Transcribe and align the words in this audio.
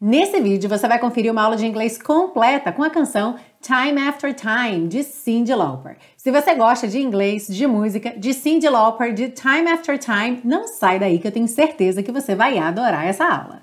Nesse 0.00 0.40
vídeo 0.40 0.68
você 0.68 0.86
vai 0.86 0.96
conferir 1.00 1.32
uma 1.32 1.42
aula 1.42 1.56
de 1.56 1.66
inglês 1.66 2.00
completa 2.00 2.70
com 2.70 2.84
a 2.84 2.90
canção 2.90 3.34
Time 3.60 4.00
After 4.00 4.32
Time 4.32 4.86
de 4.86 5.02
Cyndi 5.02 5.52
Lauper. 5.52 5.96
Se 6.16 6.30
você 6.30 6.54
gosta 6.54 6.86
de 6.86 7.00
inglês, 7.00 7.48
de 7.48 7.66
música, 7.66 8.14
de 8.16 8.32
Cyndi 8.32 8.68
Lauper, 8.68 9.12
de 9.12 9.28
Time 9.30 9.68
After 9.68 9.98
Time, 9.98 10.40
não 10.44 10.68
sai 10.68 11.00
daí 11.00 11.18
que 11.18 11.26
eu 11.26 11.32
tenho 11.32 11.48
certeza 11.48 12.00
que 12.00 12.12
você 12.12 12.36
vai 12.36 12.58
adorar 12.58 13.08
essa 13.08 13.24
aula. 13.24 13.60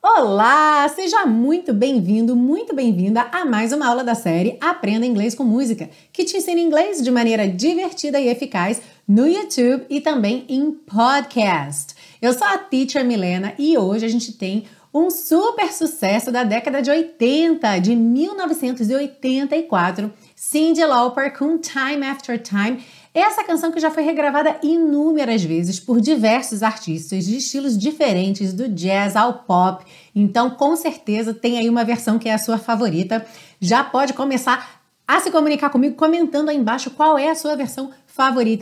Olá, 0.00 0.88
seja 0.88 1.26
muito 1.26 1.74
bem-vindo, 1.74 2.36
muito 2.36 2.74
bem-vinda 2.74 3.26
a 3.32 3.44
mais 3.44 3.72
uma 3.72 3.88
aula 3.88 4.02
da 4.02 4.14
série 4.14 4.56
Aprenda 4.60 5.04
Inglês 5.04 5.34
com 5.34 5.44
Música, 5.44 5.90
que 6.12 6.24
te 6.24 6.36
ensina 6.36 6.60
inglês 6.60 7.02
de 7.02 7.10
maneira 7.10 7.46
divertida 7.46 8.18
e 8.18 8.28
eficaz 8.28 8.80
no 9.06 9.26
YouTube 9.26 9.84
e 9.88 10.00
também 10.00 10.44
em 10.48 10.72
podcast. 10.72 11.94
Eu 12.20 12.32
sou 12.32 12.44
a 12.46 12.58
Teacher 12.58 13.04
Milena 13.04 13.54
e 13.56 13.78
hoje 13.78 14.04
a 14.04 14.08
gente 14.08 14.32
tem 14.32 14.64
um 14.92 15.08
super 15.10 15.72
sucesso 15.72 16.32
da 16.32 16.42
década 16.42 16.82
de 16.82 16.90
80, 16.90 17.78
de 17.78 17.94
1984, 17.94 20.12
Cyndi 20.34 20.84
Lauper 20.84 21.38
com 21.38 21.56
Time 21.58 22.04
After 22.04 22.42
Time. 22.42 22.82
Essa 23.14 23.44
canção 23.44 23.70
que 23.70 23.78
já 23.78 23.90
foi 23.90 24.02
regravada 24.02 24.56
inúmeras 24.62 25.44
vezes 25.44 25.78
por 25.78 26.00
diversos 26.00 26.62
artistas 26.62 27.26
de 27.26 27.36
estilos 27.36 27.78
diferentes, 27.78 28.52
do 28.52 28.68
jazz 28.68 29.14
ao 29.14 29.44
pop. 29.44 29.84
Então, 30.14 30.50
com 30.50 30.74
certeza, 30.74 31.32
tem 31.32 31.58
aí 31.58 31.68
uma 31.68 31.84
versão 31.84 32.18
que 32.18 32.28
é 32.28 32.34
a 32.34 32.38
sua 32.38 32.58
favorita. 32.58 33.24
Já 33.60 33.84
pode 33.84 34.14
começar 34.14 34.82
a 35.06 35.20
se 35.20 35.30
comunicar 35.30 35.70
comigo 35.70 35.94
comentando 35.94 36.48
aí 36.48 36.56
embaixo 36.56 36.90
qual 36.90 37.16
é 37.16 37.30
a 37.30 37.34
sua 37.34 37.54
versão 37.54 37.92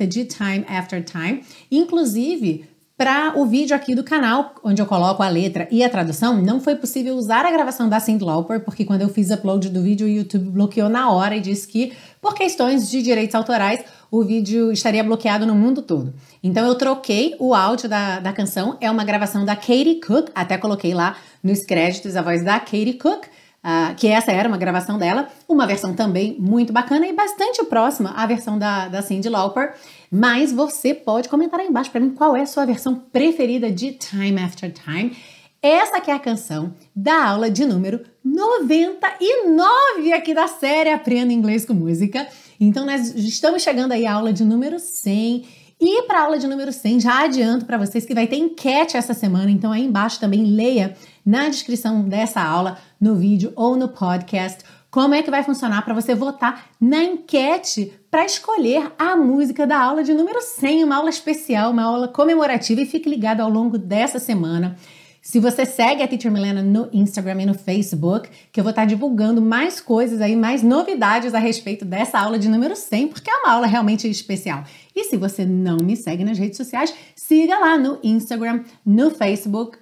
de 0.07 0.25
Time 0.25 0.65
After 0.69 1.03
Time. 1.05 1.45
Inclusive, 1.71 2.65
para 2.97 3.37
o 3.37 3.45
vídeo 3.45 3.75
aqui 3.75 3.93
do 3.93 4.05
canal, 4.05 4.55
onde 4.63 4.81
eu 4.81 4.87
coloco 4.87 5.21
a 5.21 5.29
letra 5.29 5.67
e 5.69 5.83
a 5.83 5.89
tradução, 5.89 6.41
não 6.41 6.61
foi 6.61 6.77
possível 6.77 7.17
usar 7.17 7.45
a 7.45 7.51
gravação 7.51 7.89
da 7.89 7.99
Cyndi 7.99 8.23
Lauper, 8.23 8.61
porque 8.61 8.85
quando 8.85 9.03
eu 9.03 9.09
fiz 9.09 9.31
upload 9.31 9.69
do 9.69 9.83
vídeo, 9.83 10.07
o 10.07 10.11
YouTube 10.11 10.51
bloqueou 10.51 10.89
na 10.89 11.11
hora 11.11 11.35
e 11.35 11.41
disse 11.41 11.67
que, 11.67 11.93
por 12.23 12.35
questões 12.35 12.89
de 12.89 13.03
direitos 13.03 13.35
autorais, 13.35 13.85
o 14.13 14.23
vídeo 14.23 14.71
estaria 14.71 15.03
bloqueado 15.03 15.45
no 15.45 15.57
mundo 15.57 15.83
todo. 15.83 16.15
Então 16.41 16.65
eu 16.65 16.77
troquei 16.77 17.35
o 17.41 17.53
áudio 17.53 17.89
da, 17.89 18.21
da 18.21 18.33
canção, 18.33 18.77
é 18.81 18.89
uma 18.89 19.03
gravação 19.03 19.45
da 19.45 19.57
Katie 19.57 20.01
Cook, 20.01 20.31
até 20.33 20.57
coloquei 20.57 20.95
lá 20.95 21.17
nos 21.43 21.65
créditos 21.65 22.15
a 22.15 22.23
voz 22.23 22.45
da 22.45 22.61
Katie 22.61 22.95
Cook, 22.95 23.27
uh, 23.65 23.95
que 23.97 24.07
essa 24.07 24.31
era 24.31 24.49
uma 24.49 24.59
gravação 24.59 24.99
dela, 24.99 25.29
uma 25.49 25.67
versão 25.67 25.95
também 25.95 26.37
muito 26.39 26.73
bacana 26.73 27.07
e 27.07 27.13
bastante 27.13 27.65
próxima 27.65 28.11
à 28.11 28.27
versão 28.27 28.59
da, 28.59 28.89
da 28.89 29.01
Cyndi 29.01 29.29
Lauper. 29.29 29.75
Mas 30.11 30.53
você 30.53 30.95
pode 30.95 31.29
comentar 31.29 31.59
aí 31.59 31.67
embaixo 31.67 31.91
para 31.91 32.01
mim 32.01 32.11
qual 32.11 32.37
é 32.37 32.43
a 32.43 32.47
sua 32.47 32.67
versão 32.67 32.95
preferida 32.95 33.71
de 33.71 33.93
Time 33.93 34.41
After 34.41 34.71
Time. 34.71 35.17
Essa 35.61 35.99
que 35.99 36.11
é 36.11 36.15
a 36.15 36.19
canção 36.19 36.75
da 36.95 37.25
aula 37.27 37.51
de 37.51 37.65
número 37.65 38.01
99 38.23 40.13
aqui 40.13 40.35
da 40.35 40.47
série 40.47 40.91
Aprenda 40.91 41.33
Inglês 41.33 41.65
com 41.65 41.73
Música. 41.73 42.29
Então 42.61 42.85
nós 42.85 43.15
estamos 43.15 43.63
chegando 43.63 43.93
aí 43.93 44.07
à 44.07 44.13
aula 44.13 44.31
de 44.31 44.45
número 44.45 44.79
100. 44.79 45.64
E 45.87 46.01
para 46.05 46.21
a 46.21 46.23
aula 46.23 46.39
de 46.39 46.47
número 46.47 46.73
100, 46.73 47.01
já 47.01 47.25
adianto 47.25 47.67
para 47.67 47.77
vocês 47.77 48.07
que 48.07 48.15
vai 48.15 48.27
ter 48.27 48.37
enquete 48.37 48.97
essa 48.97 49.13
semana, 49.13 49.51
então 49.51 49.71
aí 49.71 49.85
embaixo 49.85 50.19
também 50.19 50.43
leia 50.43 50.97
na 51.27 51.47
descrição 51.51 52.09
dessa 52.09 52.43
aula, 52.43 52.79
no 52.99 53.17
vídeo 53.17 53.53
ou 53.55 53.77
no 53.77 53.89
podcast, 53.91 54.65
como 54.91 55.15
é 55.15 55.23
que 55.23 55.31
vai 55.31 55.43
funcionar 55.43 55.85
para 55.85 55.93
você 55.93 56.15
votar 56.15 56.71
na 56.81 57.05
enquete 57.05 57.93
para 58.11 58.25
escolher 58.25 58.93
a 58.99 59.15
música 59.15 59.67
da 59.67 59.79
aula 59.79 60.03
de 60.03 60.15
número 60.15 60.41
100, 60.41 60.85
uma 60.85 60.97
aula 60.97 61.11
especial, 61.11 61.71
uma 61.71 61.83
aula 61.83 62.09
comemorativa 62.09 62.81
e 62.81 62.87
fique 62.87 63.11
ligado 63.11 63.43
ao 63.43 63.51
longo 63.51 63.77
dessa 63.77 64.19
semana. 64.19 64.79
Se 65.27 65.41
você 65.41 65.65
segue 65.65 66.03
a 66.03 66.07
Teacher 66.07 66.31
Milena 66.31 66.63
no 66.63 66.91
Instagram 66.93 67.41
e 67.41 67.47
no 67.47 67.55
Facebook, 67.55 68.29
que 68.53 68.61
eu 68.61 68.63
vou 68.63 68.69
estar 68.69 68.85
divulgando 68.85 69.41
mais 69.41 69.81
coisas 69.81 70.21
aí, 70.21 70.37
mais 70.37 70.63
novidades 70.63 71.33
a 71.33 71.39
respeito 71.39 71.83
dessa 71.83 72.19
aula 72.19 72.39
de 72.39 72.47
número 72.47 72.77
100, 72.77 73.09
porque 73.09 73.31
é 73.31 73.37
uma 73.37 73.53
aula 73.55 73.67
realmente 73.67 74.07
especial. 74.07 74.65
E 74.95 75.05
se 75.05 75.17
você 75.17 75.47
não 75.47 75.79
me 75.79 75.97
segue 75.97 76.25
nas 76.25 76.37
redes 76.37 76.59
sociais, 76.59 76.95
siga 77.17 77.59
lá 77.59 77.79
no 77.79 77.99
Instagram, 78.05 78.65
no 78.85 79.11
Facebook, 79.11 79.79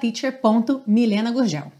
teacher.milenagurgel. 0.00 1.70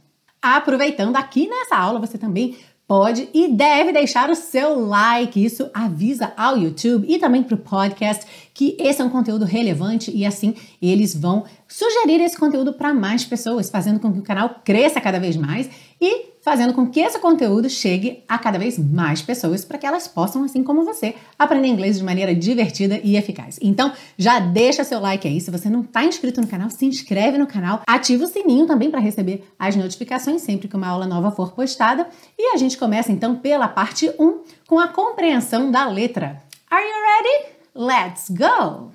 Aproveitando 0.41 1.17
aqui 1.17 1.49
nessa 1.49 1.77
aula, 1.77 1.99
você 1.99 2.17
também 2.17 2.57
pode 2.91 3.29
e 3.33 3.47
deve 3.47 3.93
deixar 3.93 4.31
o 4.31 4.35
seu 4.35 4.87
like. 4.87 5.45
Isso 5.45 5.71
avisa 5.73 6.33
ao 6.37 6.59
YouTube 6.59 7.07
e 7.09 7.19
também 7.19 7.41
para 7.41 7.55
o 7.55 7.59
podcast 7.59 8.25
que 8.61 8.77
esse 8.79 9.01
é 9.01 9.05
um 9.07 9.09
conteúdo 9.09 9.47
relevante 9.47 10.15
e 10.15 10.27
assim 10.27 10.55
eles 10.83 11.17
vão 11.17 11.45
sugerir 11.67 12.21
esse 12.21 12.37
conteúdo 12.37 12.75
para 12.75 12.93
mais 12.93 13.25
pessoas, 13.25 13.71
fazendo 13.71 13.99
com 13.99 14.13
que 14.13 14.19
o 14.19 14.23
canal 14.23 14.61
cresça 14.63 15.01
cada 15.01 15.19
vez 15.19 15.35
mais 15.35 15.71
e 15.99 16.27
fazendo 16.43 16.75
com 16.75 16.87
que 16.87 17.01
esse 17.01 17.19
conteúdo 17.19 17.71
chegue 17.71 18.23
a 18.29 18.37
cada 18.37 18.59
vez 18.59 18.79
mais 18.79 19.23
pessoas 19.23 19.65
para 19.65 19.79
que 19.79 19.87
elas 19.87 20.07
possam, 20.07 20.45
assim 20.45 20.63
como 20.63 20.85
você, 20.85 21.15
aprender 21.39 21.69
inglês 21.69 21.97
de 21.97 22.05
maneira 22.05 22.35
divertida 22.35 23.01
e 23.03 23.17
eficaz. 23.17 23.59
Então, 23.63 23.95
já 24.19 24.39
deixa 24.39 24.85
seu 24.85 25.01
like 25.01 25.27
aí. 25.27 25.41
Se 25.41 25.51
você 25.51 25.71
não 25.71 25.81
está 25.81 26.05
inscrito 26.05 26.43
no 26.43 26.47
canal, 26.47 26.69
se 26.69 26.85
inscreve 26.85 27.39
no 27.39 27.47
canal, 27.47 27.81
ativa 27.87 28.25
o 28.25 28.27
sininho 28.27 28.67
também 28.67 28.91
para 28.91 29.01
receber 29.01 29.43
as 29.59 29.75
notificações 29.75 30.43
sempre 30.43 30.69
que 30.69 30.77
uma 30.77 30.89
aula 30.89 31.07
nova 31.07 31.31
for 31.31 31.53
postada. 31.53 32.07
E 32.39 32.53
a 32.55 32.59
gente 32.59 32.77
começa 32.77 33.11
então 33.11 33.37
pela 33.37 33.69
parte 33.69 34.13
1 34.19 34.41
com 34.67 34.79
a 34.79 34.89
compreensão 34.89 35.71
da 35.71 35.89
letra. 35.89 36.43
Are 36.71 36.85
you 36.85 36.95
ready? 36.95 37.60
Let's 37.75 38.29
go! 38.31 38.93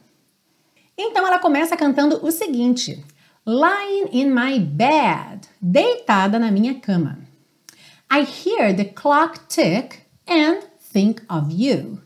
Então 0.98 1.26
ela 1.26 1.40
começa 1.40 1.78
cantando 1.78 2.26
o 2.26 2.32
seguinte: 2.32 3.04
Lying 3.46 4.10
in 4.12 4.32
my 4.32 4.60
bed, 4.60 5.48
deitada 5.62 6.38
na 6.38 6.52
minha 6.52 6.76
cama. 6.76 7.20
I 8.12 8.22
hear 8.22 8.76
the 8.76 8.86
clock 8.86 9.40
tick 9.48 10.02
and 10.28 10.60
think 10.92 11.22
of 11.30 11.48
you. 11.52 12.00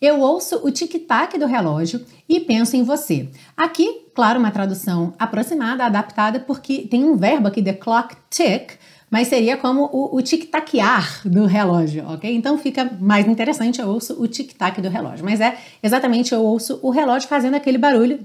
Eu 0.00 0.20
ouço 0.20 0.60
o 0.64 0.70
tic-tac 0.70 1.36
do 1.38 1.46
relógio 1.46 2.04
e 2.28 2.38
penso 2.38 2.76
em 2.76 2.84
você. 2.84 3.28
Aqui, 3.56 4.06
claro, 4.14 4.38
uma 4.38 4.50
tradução 4.50 5.12
aproximada, 5.18 5.84
adaptada, 5.84 6.38
porque 6.38 6.86
tem 6.86 7.04
um 7.04 7.16
verbo 7.16 7.48
aqui, 7.48 7.62
the 7.62 7.72
clock 7.72 8.16
tick, 8.30 8.78
mas 9.10 9.28
seria 9.28 9.56
como 9.56 9.88
o, 9.92 10.16
o 10.16 10.22
tic-taquear 10.22 11.22
do 11.26 11.46
relógio, 11.46 12.06
ok? 12.08 12.34
Então 12.34 12.58
fica 12.58 12.84
mais 13.00 13.26
interessante, 13.26 13.80
eu 13.80 13.88
ouço 13.88 14.20
o 14.20 14.28
tic-tac 14.28 14.80
do 14.80 14.88
relógio. 14.88 15.24
Mas 15.24 15.40
é 15.40 15.56
exatamente, 15.82 16.32
eu 16.32 16.42
ouço 16.42 16.78
o 16.82 16.90
relógio 16.90 17.28
fazendo 17.28 17.54
aquele 17.54 17.78
barulho 17.78 18.20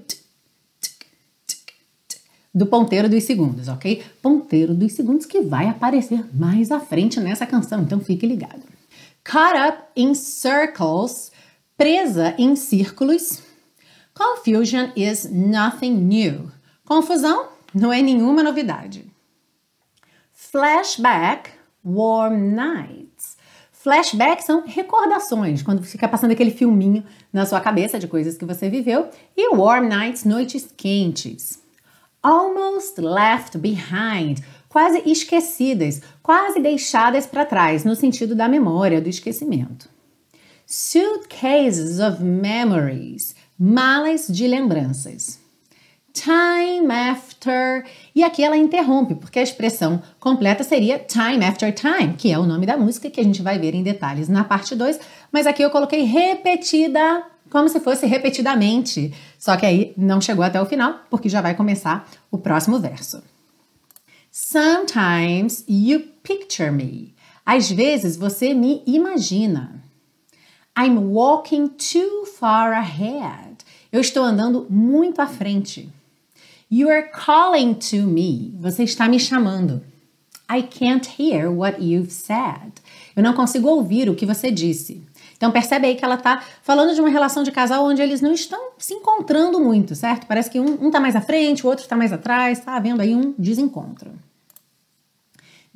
do 2.53 2.65
ponteiro 2.67 3.09
dos 3.09 3.23
segundos, 3.23 3.67
ok? 3.67 4.03
Ponteiro 4.21 4.75
dos 4.75 4.91
segundos 4.91 5.25
que 5.25 5.41
vai 5.41 5.67
aparecer 5.67 6.23
mais 6.33 6.71
à 6.71 6.79
frente 6.79 7.19
nessa 7.19 7.47
canção, 7.47 7.81
então 7.81 7.99
fique 7.99 8.27
ligado. 8.27 8.61
Caught 9.23 9.57
up 9.57 9.83
in 9.95 10.13
circles, 10.13 11.31
presa 11.77 12.35
em 12.37 12.55
círculos. 12.55 13.41
Confusion 14.13 14.91
is 14.95 15.29
nothing 15.31 15.93
new. 15.93 16.51
Confusão 16.85 17.47
não 17.73 17.91
é 17.91 18.01
nenhuma 18.01 18.43
novidade. 18.43 19.12
Flashback, 20.53 21.49
warm 21.83 22.53
nights. 22.53 23.35
Flashback 23.71 24.43
são 24.43 24.63
recordações, 24.63 25.63
quando 25.63 25.81
fica 25.81 26.07
passando 26.07 26.29
aquele 26.29 26.51
filminho 26.51 27.03
na 27.33 27.43
sua 27.43 27.59
cabeça 27.59 27.97
de 27.97 28.07
coisas 28.07 28.37
que 28.37 28.45
você 28.45 28.69
viveu. 28.69 29.09
E 29.35 29.49
warm 29.55 29.87
nights, 29.87 30.25
noites 30.25 30.71
quentes 30.77 31.59
almost 32.21 33.01
left 33.01 33.57
behind, 33.57 34.43
quase 34.69 35.01
esquecidas, 35.09 36.03
quase 36.21 36.59
deixadas 36.59 37.25
para 37.25 37.45
trás, 37.45 37.83
no 37.83 37.95
sentido 37.95 38.35
da 38.35 38.47
memória, 38.47 39.01
do 39.01 39.09
esquecimento. 39.09 39.89
Suitcases 40.67 41.99
of 41.99 42.23
memories, 42.23 43.35
malas 43.57 44.27
de 44.27 44.45
lembranças. 44.45 45.42
Time 46.13 46.91
after. 46.91 47.83
E 48.13 48.23
aqui 48.23 48.43
ela 48.43 48.55
interrompe, 48.55 49.15
porque 49.15 49.39
a 49.39 49.43
expressão 49.43 50.01
completa 50.19 50.63
seria 50.63 50.99
time 50.99 51.43
after 51.43 51.73
time, 51.73 52.13
que 52.13 52.31
é 52.31 52.37
o 52.37 52.45
nome 52.45 52.67
da 52.67 52.77
música 52.77 53.09
que 53.09 53.19
a 53.19 53.23
gente 53.23 53.41
vai 53.41 53.57
ver 53.57 53.73
em 53.73 53.81
detalhes 53.81 54.29
na 54.29 54.43
parte 54.43 54.75
2, 54.75 54.99
mas 55.31 55.47
aqui 55.47 55.63
eu 55.63 55.71
coloquei 55.71 56.03
repetida 56.03 57.23
como 57.49 57.67
se 57.67 57.79
fosse 57.79 58.05
repetidamente. 58.05 59.13
Só 59.39 59.57
que 59.57 59.65
aí 59.65 59.93
não 59.97 60.21
chegou 60.21 60.43
até 60.43 60.61
o 60.61 60.65
final, 60.65 61.01
porque 61.09 61.29
já 61.29 61.41
vai 61.41 61.55
começar 61.55 62.07
o 62.31 62.37
próximo 62.37 62.79
verso. 62.79 63.21
Sometimes 64.31 65.63
you 65.67 65.99
picture 66.23 66.71
me. 66.71 67.13
Às 67.45 67.71
vezes 67.71 68.17
você 68.17 68.53
me 68.53 68.81
imagina. 68.85 69.83
I'm 70.77 70.97
walking 71.13 71.67
too 71.67 72.25
far 72.25 72.73
ahead. 72.73 73.57
Eu 73.91 74.01
estou 74.01 74.23
andando 74.23 74.65
muito 74.69 75.21
à 75.21 75.27
frente. 75.27 75.93
You 76.75 76.89
are 76.89 77.03
calling 77.03 77.75
to 77.91 77.97
me. 77.97 78.51
Você 78.59 78.83
está 78.83 79.07
me 79.07 79.19
chamando. 79.19 79.83
I 80.49 80.63
can't 80.63 81.07
hear 81.21 81.51
what 81.51 81.79
you've 81.79 82.11
said. 82.11 82.71
Eu 83.15 83.21
não 83.21 83.35
consigo 83.35 83.69
ouvir 83.69 84.09
o 84.09 84.15
que 84.15 84.25
você 84.25 84.49
disse. 84.49 85.03
Então 85.37 85.51
percebe 85.51 85.85
aí 85.85 85.95
que 85.95 86.03
ela 86.03 86.17
tá 86.17 86.41
falando 86.63 86.95
de 86.95 86.99
uma 86.99 87.11
relação 87.11 87.43
de 87.43 87.51
casal 87.51 87.85
onde 87.85 88.01
eles 88.01 88.21
não 88.21 88.33
estão 88.33 88.71
se 88.79 88.95
encontrando 88.95 89.59
muito, 89.59 89.93
certo? 89.93 90.25
Parece 90.25 90.49
que 90.49 90.59
um, 90.59 90.87
um 90.87 90.89
tá 90.89 90.99
mais 90.99 91.15
à 91.15 91.21
frente, 91.21 91.63
o 91.63 91.69
outro 91.69 91.87
tá 91.87 91.95
mais 91.95 92.11
atrás, 92.11 92.61
tá 92.61 92.75
havendo 92.75 93.03
aí 93.03 93.15
um 93.15 93.35
desencontro. 93.37 94.09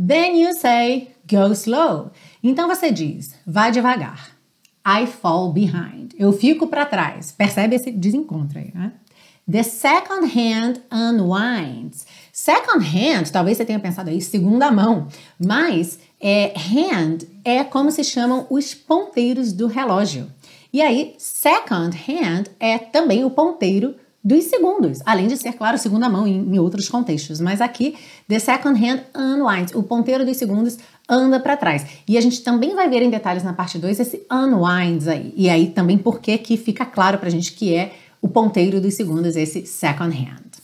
Then 0.03 0.41
you 0.41 0.55
say, 0.55 1.11
go 1.31 1.51
slow. 1.51 2.09
Então 2.41 2.67
você 2.67 2.89
diz, 2.89 3.35
vá 3.45 3.69
devagar. 3.69 4.31
I 4.83 5.05
fall 5.05 5.53
behind. 5.53 6.13
Eu 6.17 6.33
fico 6.33 6.65
para 6.65 6.87
trás. 6.87 7.31
Percebe 7.31 7.75
esse 7.75 7.91
desencontro 7.91 8.57
aí, 8.57 8.71
né? 8.73 8.93
The 9.49 9.63
second 9.63 10.25
hand 10.35 10.81
unwinds. 10.91 12.05
Second 12.33 12.83
hand, 12.83 13.31
talvez 13.31 13.57
você 13.57 13.63
tenha 13.63 13.79
pensado 13.79 14.09
aí, 14.09 14.21
segunda 14.21 14.69
mão, 14.69 15.07
mas 15.39 15.97
é, 16.19 16.53
hand 16.55 17.19
é 17.45 17.63
como 17.63 17.89
se 17.89 18.03
chamam 18.03 18.45
os 18.49 18.73
ponteiros 18.73 19.53
do 19.53 19.67
relógio. 19.67 20.27
E 20.73 20.81
aí, 20.81 21.15
second 21.17 21.95
hand 21.95 22.47
é 22.59 22.77
também 22.77 23.23
o 23.23 23.29
ponteiro 23.29 23.95
dos 24.21 24.43
segundos, 24.43 24.99
além 25.05 25.27
de 25.27 25.37
ser, 25.37 25.53
claro, 25.53 25.77
segunda 25.77 26.09
mão 26.09 26.27
em, 26.27 26.55
em 26.55 26.59
outros 26.59 26.89
contextos. 26.89 27.39
Mas 27.39 27.61
aqui, 27.61 27.95
the 28.27 28.39
second 28.39 28.77
hand 28.77 28.99
unwinds, 29.15 29.73
o 29.73 29.81
ponteiro 29.81 30.25
dos 30.25 30.35
segundos 30.35 30.77
anda 31.07 31.39
para 31.39 31.55
trás. 31.55 31.85
E 32.05 32.17
a 32.17 32.21
gente 32.21 32.43
também 32.43 32.75
vai 32.75 32.89
ver 32.89 33.01
em 33.01 33.09
detalhes 33.09 33.43
na 33.43 33.53
parte 33.53 33.79
2 33.79 33.97
esse 33.97 34.27
unwinds 34.29 35.07
aí. 35.07 35.33
E 35.37 35.49
aí 35.49 35.67
também 35.67 35.97
porque 35.97 36.37
que 36.37 36.57
fica 36.57 36.85
claro 36.85 37.17
pra 37.17 37.29
gente 37.29 37.53
que 37.53 37.73
é 37.73 37.93
o 38.27 38.29
ponteiro 38.29 38.81
dos 38.81 38.93
segundos, 38.93 39.37
esse 39.37 39.65
second 39.65 40.13
hand. 40.13 40.61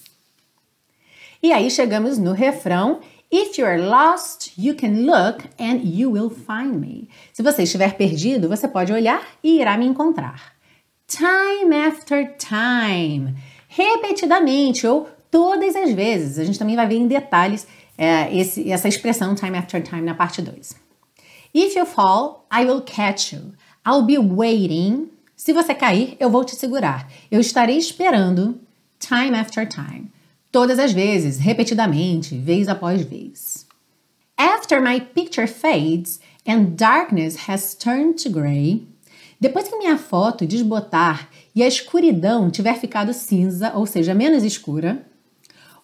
E 1.42 1.54
aí 1.54 1.72
chegamos 1.72 2.18
no 2.18 2.34
refrão. 2.34 3.00
If 3.32 3.58
you're 3.58 3.82
lost, 3.82 4.54
you 4.58 4.76
can 4.76 5.06
look 5.06 5.46
and 5.58 5.80
you 5.84 6.12
will 6.12 6.30
find 6.30 6.80
me. 6.80 7.10
Se 7.32 7.42
você 7.42 7.64
estiver 7.64 7.96
perdido, 7.96 8.50
você 8.50 8.68
pode 8.68 8.92
olhar 8.92 9.26
e 9.42 9.62
irá 9.62 9.78
me 9.78 9.86
encontrar. 9.86 10.54
Time 11.08 11.76
after 11.76 12.36
time. 12.38 13.34
Repetidamente 13.70 14.86
ou 14.86 15.10
todas 15.32 15.76
as 15.76 15.94
vezes. 15.94 16.38
A 16.38 16.44
gente 16.44 16.60
também 16.60 16.76
vai 16.76 16.88
ver 16.88 16.96
em 16.96 17.08
detalhes 17.08 17.66
é, 17.98 18.36
esse, 18.36 18.70
essa 18.70 18.88
expressão 18.90 19.36
time 19.36 19.58
after 19.58 19.82
time 19.82 20.02
na 20.02 20.14
parte 20.14 20.42
2. 20.42 20.76
If 21.54 21.76
you 21.76 21.86
fall, 21.86 22.46
I 22.52 22.66
will 22.66 22.82
catch 22.82 23.32
you. 23.32 23.54
I'll 23.86 24.04
be 24.04 24.18
waiting 24.18 25.13
se 25.36 25.54
você 25.54 25.74
cair, 25.74 26.16
eu 26.20 26.30
vou 26.30 26.44
te 26.44 26.56
segurar. 26.56 27.10
Eu 27.30 27.40
estarei 27.40 27.78
esperando 27.78 28.60
time 29.00 29.38
after 29.38 29.68
time. 29.68 30.12
Todas 30.52 30.80
as 30.80 30.92
vezes, 30.94 31.40
repetidamente, 31.40 32.38
vez 32.38 32.68
após 32.68 33.02
vez. 33.02 33.66
After 34.38 34.82
my 34.82 35.02
picture 35.02 35.48
fades 35.48 36.20
and 36.48 36.76
darkness 36.76 37.50
has 37.50 37.76
turned 37.76 38.22
to 38.24 38.30
gray. 38.30 38.88
Depois 39.40 39.68
que 39.68 39.78
minha 39.78 39.98
foto 39.98 40.46
desbotar 40.46 41.30
e 41.56 41.62
a 41.62 41.68
escuridão 41.68 42.50
tiver 42.50 42.76
ficado 42.76 43.14
cinza, 43.14 43.74
ou 43.76 43.86
seja, 43.86 44.14
menos 44.14 44.44
escura, 44.44 45.06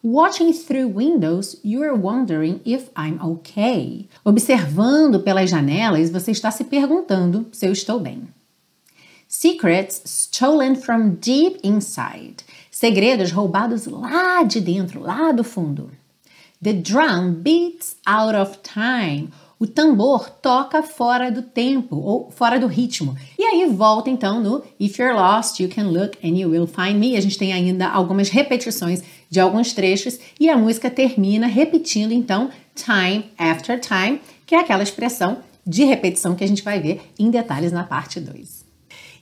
Watching 0.01 0.53
through 0.53 0.87
windows, 0.95 1.57
you're 1.61 1.93
wondering 1.93 2.61
if 2.63 2.89
I'm 2.95 3.19
okay. 3.21 4.07
Observando 4.23 5.19
pelas 5.19 5.49
janelas, 5.49 6.09
você 6.09 6.31
está 6.31 6.49
se 6.51 6.63
perguntando 6.63 7.47
se 7.51 7.67
eu 7.67 7.73
estou 7.73 7.99
bem. 7.99 8.23
Secrets 9.31 10.01
stolen 10.05 10.75
from 10.75 11.11
deep 11.21 11.59
inside. 11.63 12.37
Segredos 12.71 13.31
roubados 13.31 13.85
lá 13.85 14.41
de 14.41 14.59
dentro, 14.59 15.01
lá 15.01 15.31
do 15.31 15.43
fundo. 15.43 15.91
The 16.59 16.73
drum 16.73 17.33
beats 17.33 17.95
out 18.07 18.35
of 18.35 18.57
time. 18.63 19.29
O 19.59 19.67
tambor 19.67 20.31
toca 20.31 20.81
fora 20.81 21.31
do 21.31 21.43
tempo 21.43 21.95
ou 21.97 22.31
fora 22.31 22.59
do 22.59 22.65
ritmo. 22.65 23.15
E 23.37 23.43
aí 23.43 23.67
volta 23.67 24.09
então 24.09 24.41
no 24.41 24.63
If 24.79 24.97
you're 24.97 25.13
lost, 25.13 25.59
you 25.59 25.69
can 25.69 25.91
look 25.91 26.17
and 26.23 26.35
you 26.35 26.49
will 26.49 26.65
find 26.65 26.95
me. 26.95 27.15
A 27.15 27.21
gente 27.21 27.37
tem 27.37 27.53
ainda 27.53 27.87
algumas 27.87 28.29
repetições 28.29 29.03
de 29.29 29.39
alguns 29.39 29.73
trechos 29.73 30.17
e 30.39 30.49
a 30.49 30.57
música 30.57 30.89
termina 30.89 31.45
repetindo 31.45 32.13
então 32.13 32.49
time 32.73 33.29
after 33.37 33.79
time, 33.79 34.19
que 34.47 34.55
é 34.55 34.59
aquela 34.59 34.81
expressão 34.81 35.37
de 35.63 35.83
repetição 35.83 36.33
que 36.33 36.43
a 36.43 36.47
gente 36.47 36.63
vai 36.63 36.79
ver 36.79 36.99
em 37.19 37.29
detalhes 37.29 37.71
na 37.71 37.83
parte 37.83 38.19
2. 38.19 38.58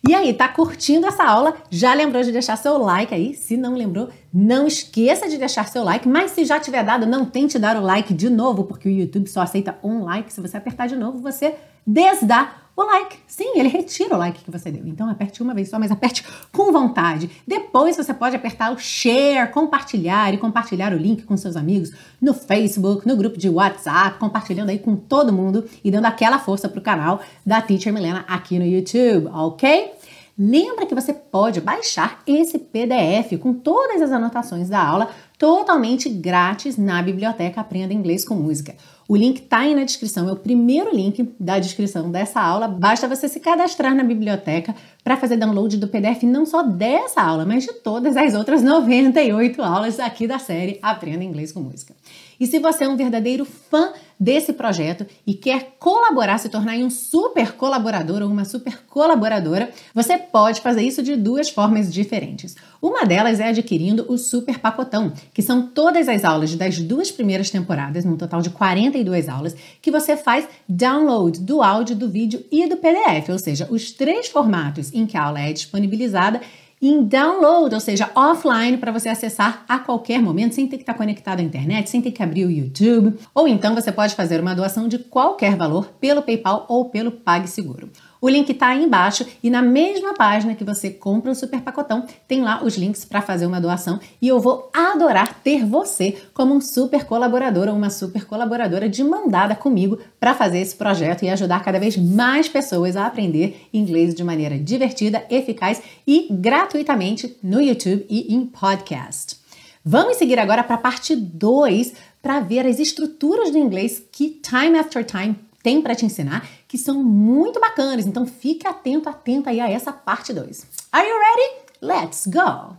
E 0.08 0.14
aí, 0.14 0.34
tá 0.34 0.48
curtindo 0.48 1.08
essa 1.08 1.24
aula? 1.24 1.56
Já 1.70 1.94
lembrou 1.94 2.24
de 2.24 2.32
deixar 2.32 2.58
seu 2.58 2.78
like 2.78 3.14
aí? 3.14 3.34
Se 3.34 3.56
não 3.56 3.76
lembrou, 3.76 4.10
não 4.34 4.68
esqueça 4.68 5.30
de 5.30 5.38
deixar 5.38 5.68
seu 5.68 5.84
like, 5.84 6.08
mas 6.08 6.32
se 6.32 6.46
já 6.46 6.60
tiver 6.60 6.84
dado, 6.84 7.06
não 7.06 7.26
tente 7.26 7.58
dar 7.58 7.78
o 7.78 7.82
like 7.82 8.14
de 8.14 8.30
novo, 8.30 8.64
porque 8.64 8.88
o 8.88 8.92
YouTube 8.92 9.28
só 9.28 9.42
aceita 9.42 9.78
um 9.84 10.04
like. 10.04 10.32
Se 10.34 10.42
você 10.42 10.58
apertar 10.58 10.88
de 10.88 10.96
novo, 10.96 11.20
você 11.20 11.56
desdá 11.86 12.67
o 12.78 12.84
like. 12.86 13.18
Sim, 13.26 13.54
ele 13.56 13.70
retira 13.70 14.16
o 14.16 14.18
like 14.18 14.44
que 14.44 14.52
você 14.52 14.72
deu. 14.72 14.86
Então 14.86 15.10
aperte 15.10 15.42
uma 15.42 15.54
vez 15.54 15.70
só, 15.70 15.80
mas 15.80 15.92
aperte 15.92 16.24
com 16.52 16.72
vontade. 16.72 17.30
Depois 17.46 17.98
você 17.98 18.14
pode 18.14 18.36
apertar 18.36 18.72
o 18.72 18.78
share, 18.78 19.52
compartilhar 19.52 20.34
e 20.34 20.38
compartilhar 20.38 20.94
o 20.94 20.98
link 20.98 21.24
com 21.24 21.36
seus 21.36 21.56
amigos 21.56 21.92
no 22.22 22.34
Facebook, 22.34 23.08
no 23.08 23.18
grupo 23.18 23.38
de 23.38 23.50
WhatsApp, 23.50 24.20
compartilhando 24.20 24.70
aí 24.70 24.78
com 24.78 24.96
todo 24.96 25.34
mundo 25.34 25.66
e 25.84 25.90
dando 25.90 26.06
aquela 26.06 26.38
força 26.38 26.70
pro 26.70 26.80
canal 26.80 27.20
da 27.44 27.62
Teacher 27.62 27.92
Milena 27.92 28.24
aqui 28.28 28.60
no 28.60 28.66
YouTube, 28.66 29.28
ok? 29.34 29.94
Lembra 30.40 30.86
que 30.86 30.94
você 30.94 31.14
pode 31.14 31.60
baixar 31.60 32.22
esse 32.28 32.60
PDF 32.60 33.40
com 33.42 33.56
todas 33.56 34.04
as 34.04 34.12
anotações 34.12 34.70
da 34.70 34.80
aula 34.80 35.10
totalmente 35.38 36.10
grátis 36.10 36.78
na 36.78 37.02
biblioteca 37.02 37.62
Aprenda 37.62 37.94
Inglês 37.94 38.26
com 38.26 38.36
Música. 38.36 38.76
O 39.08 39.16
link 39.16 39.40
está 39.40 39.60
aí 39.60 39.74
na 39.74 39.86
descrição, 39.86 40.28
é 40.28 40.32
o 40.34 40.36
primeiro 40.36 40.94
link 40.94 41.34
da 41.40 41.60
descrição 41.60 42.12
dessa 42.12 42.42
aula. 42.42 42.68
Basta 42.68 43.08
você 43.08 43.30
se 43.30 43.40
cadastrar 43.40 43.96
na 43.96 44.04
biblioteca 44.04 44.76
para 45.02 45.16
fazer 45.16 45.38
download 45.38 45.78
do 45.78 45.88
PDF 45.88 46.24
não 46.24 46.46
só 46.46 46.62
dessa 46.62 47.22
aula, 47.22 47.46
mas 47.46 47.64
de 47.64 47.72
todas 47.72 48.18
as 48.18 48.34
outras 48.34 48.62
98 48.62 49.62
aulas 49.62 50.00
aqui 50.00 50.28
da 50.28 50.40
série 50.40 50.78
Aprenda 50.82 51.24
Inglês 51.24 51.54
com 51.54 51.62
Música. 51.62 51.94
E 52.40 52.46
se 52.46 52.60
você 52.60 52.84
é 52.84 52.90
um 52.90 52.98
verdadeiro 52.98 53.46
fã 53.46 53.94
desse 54.20 54.54
projeto 54.54 55.06
e 55.26 55.34
quer 55.34 55.76
colaborar, 55.80 56.38
se 56.38 56.50
tornar 56.50 56.76
um 56.78 56.90
super 56.90 57.54
colaborador 57.54 58.22
ou 58.22 58.30
uma 58.30 58.46
super 58.46 58.84
colaboradora, 58.88 59.70
você 59.94 60.18
pode 60.18 60.62
fazer 60.62 60.82
isso 60.82 61.04
de 61.04 61.16
duas 61.16 61.50
formas 61.50 61.94
diferentes. 61.94 62.56
Uma 62.82 63.06
delas 63.06 63.40
é 63.40 63.50
adquirindo 63.50 64.06
o 64.10 64.18
Super 64.18 64.60
Pacotão, 64.60 65.14
que 65.34 65.42
são 65.42 65.68
todas 65.68 66.08
as 66.08 66.24
aulas 66.24 66.56
das 66.56 66.80
duas 66.80 67.12
primeiras 67.12 67.50
temporadas, 67.50 68.06
num 68.06 68.18
total 68.18 68.42
de 68.42 68.50
42 68.50 69.30
aulas, 69.30 69.56
que 69.82 69.92
você 69.92 70.18
faz 70.18 70.48
download 70.68 71.40
do 71.40 71.62
áudio, 71.62 71.96
do 71.96 72.10
vídeo 72.10 72.44
e 72.52 72.68
do 72.68 72.78
PDF, 72.78 73.30
ou 73.30 73.40
seja, 73.40 73.68
os 73.70 73.92
três 73.92 74.28
formatos 74.28 74.94
em 74.94 75.06
que 75.06 75.18
a 75.18 75.24
aula 75.24 75.42
é 75.42 75.54
disponibilizada 75.54 76.42
em 76.82 77.04
download, 77.04 77.74
ou 77.74 77.82
seja, 77.82 78.10
offline 78.16 78.78
para 78.78 78.92
você 78.92 79.10
acessar 79.10 79.66
a 79.68 79.80
qualquer 79.80 80.22
momento, 80.22 80.54
sem 80.54 80.68
ter 80.68 80.78
que 80.78 80.84
estar 80.84 80.94
conectado 80.94 81.40
à 81.40 81.44
internet, 81.44 81.90
sem 81.90 82.02
ter 82.02 82.12
que 82.12 82.22
abrir 82.22 82.46
o 82.46 82.52
YouTube. 82.52 83.18
Ou 83.34 83.48
então 83.48 83.74
você 83.74 83.92
pode 83.92 84.16
fazer 84.16 84.40
uma 84.40 84.54
doação 84.54 84.88
de 84.88 85.00
qualquer 85.00 85.56
valor 85.56 85.88
pelo 86.00 86.22
PayPal 86.22 86.66
ou 86.70 86.86
pelo 86.86 87.12
PagSeguro. 87.12 87.90
O 88.20 88.28
link 88.28 88.50
está 88.50 88.70
aí 88.70 88.84
embaixo 88.84 89.26
e 89.44 89.50
na 89.50 89.62
mesma 89.62 90.14
página 90.14 90.56
que 90.56 90.64
você 90.64 90.90
compra 90.90 91.32
o 91.32 91.36
super 91.36 91.62
pacotão, 91.62 92.06
tem 92.28 92.42
lá 92.42 92.64
os 92.64 92.76
links 92.76 93.06
para 93.06 93.22
fazer 93.22 93.46
uma 93.46 93.62
doação 93.62 94.00
e 94.22 94.28
eu 94.28 94.40
vou 94.40 94.70
adorar 94.74 95.42
ter 95.44 95.64
você 95.66 96.18
como 96.34 96.56
um 96.56 96.62
super 96.62 97.06
colaborador 97.06 97.68
ou 97.68 97.76
uma 97.76 97.90
super 97.90 98.26
colaboradora 98.26 98.90
de 98.90 99.04
mandada 99.04 99.56
comigo 99.56 100.00
para 100.20 100.34
fazer 100.34 100.60
esse 100.60 100.76
projeto 100.76 101.24
e 101.24 101.30
ajudar 101.30 101.64
cada 101.64 101.80
vez 101.80 101.96
mais 101.96 102.50
pessoas 102.50 102.96
a 102.96 103.06
aprender 103.06 103.68
inglês 103.72 104.16
de 104.16 104.24
maneira 104.24 104.58
divertida, 104.58 105.24
eficaz 105.30 105.82
e 106.06 106.28
gratuitamente 106.32 107.38
no 107.44 107.62
YouTube 107.62 108.06
e 108.10 108.34
em 108.34 108.46
podcast. 108.46 109.38
Vamos 109.86 110.18
seguir 110.18 110.40
agora 110.40 110.64
para 110.64 110.76
a 110.76 110.80
parte 110.80 111.16
2 111.16 111.94
para 112.22 112.42
ver 112.42 112.66
as 112.66 112.80
estruturas 112.80 113.52
do 113.52 113.58
inglês 113.58 114.04
que 114.12 114.30
Time 114.30 114.78
After 114.78 115.04
Time 115.06 115.47
tem 115.68 115.82
para 115.82 115.94
te 115.94 116.06
ensinar, 116.06 116.48
que 116.66 116.78
são 116.78 117.04
muito 117.04 117.60
bacanas. 117.60 118.06
Então 118.06 118.26
fique 118.26 118.66
atento, 118.66 119.10
atenta 119.10 119.50
aí 119.50 119.60
a 119.60 119.70
essa 119.70 119.92
parte 119.92 120.32
2. 120.32 120.66
Are 120.94 121.06
you 121.06 121.16
ready? 121.18 121.66
Let's 121.82 122.26
go! 122.26 122.78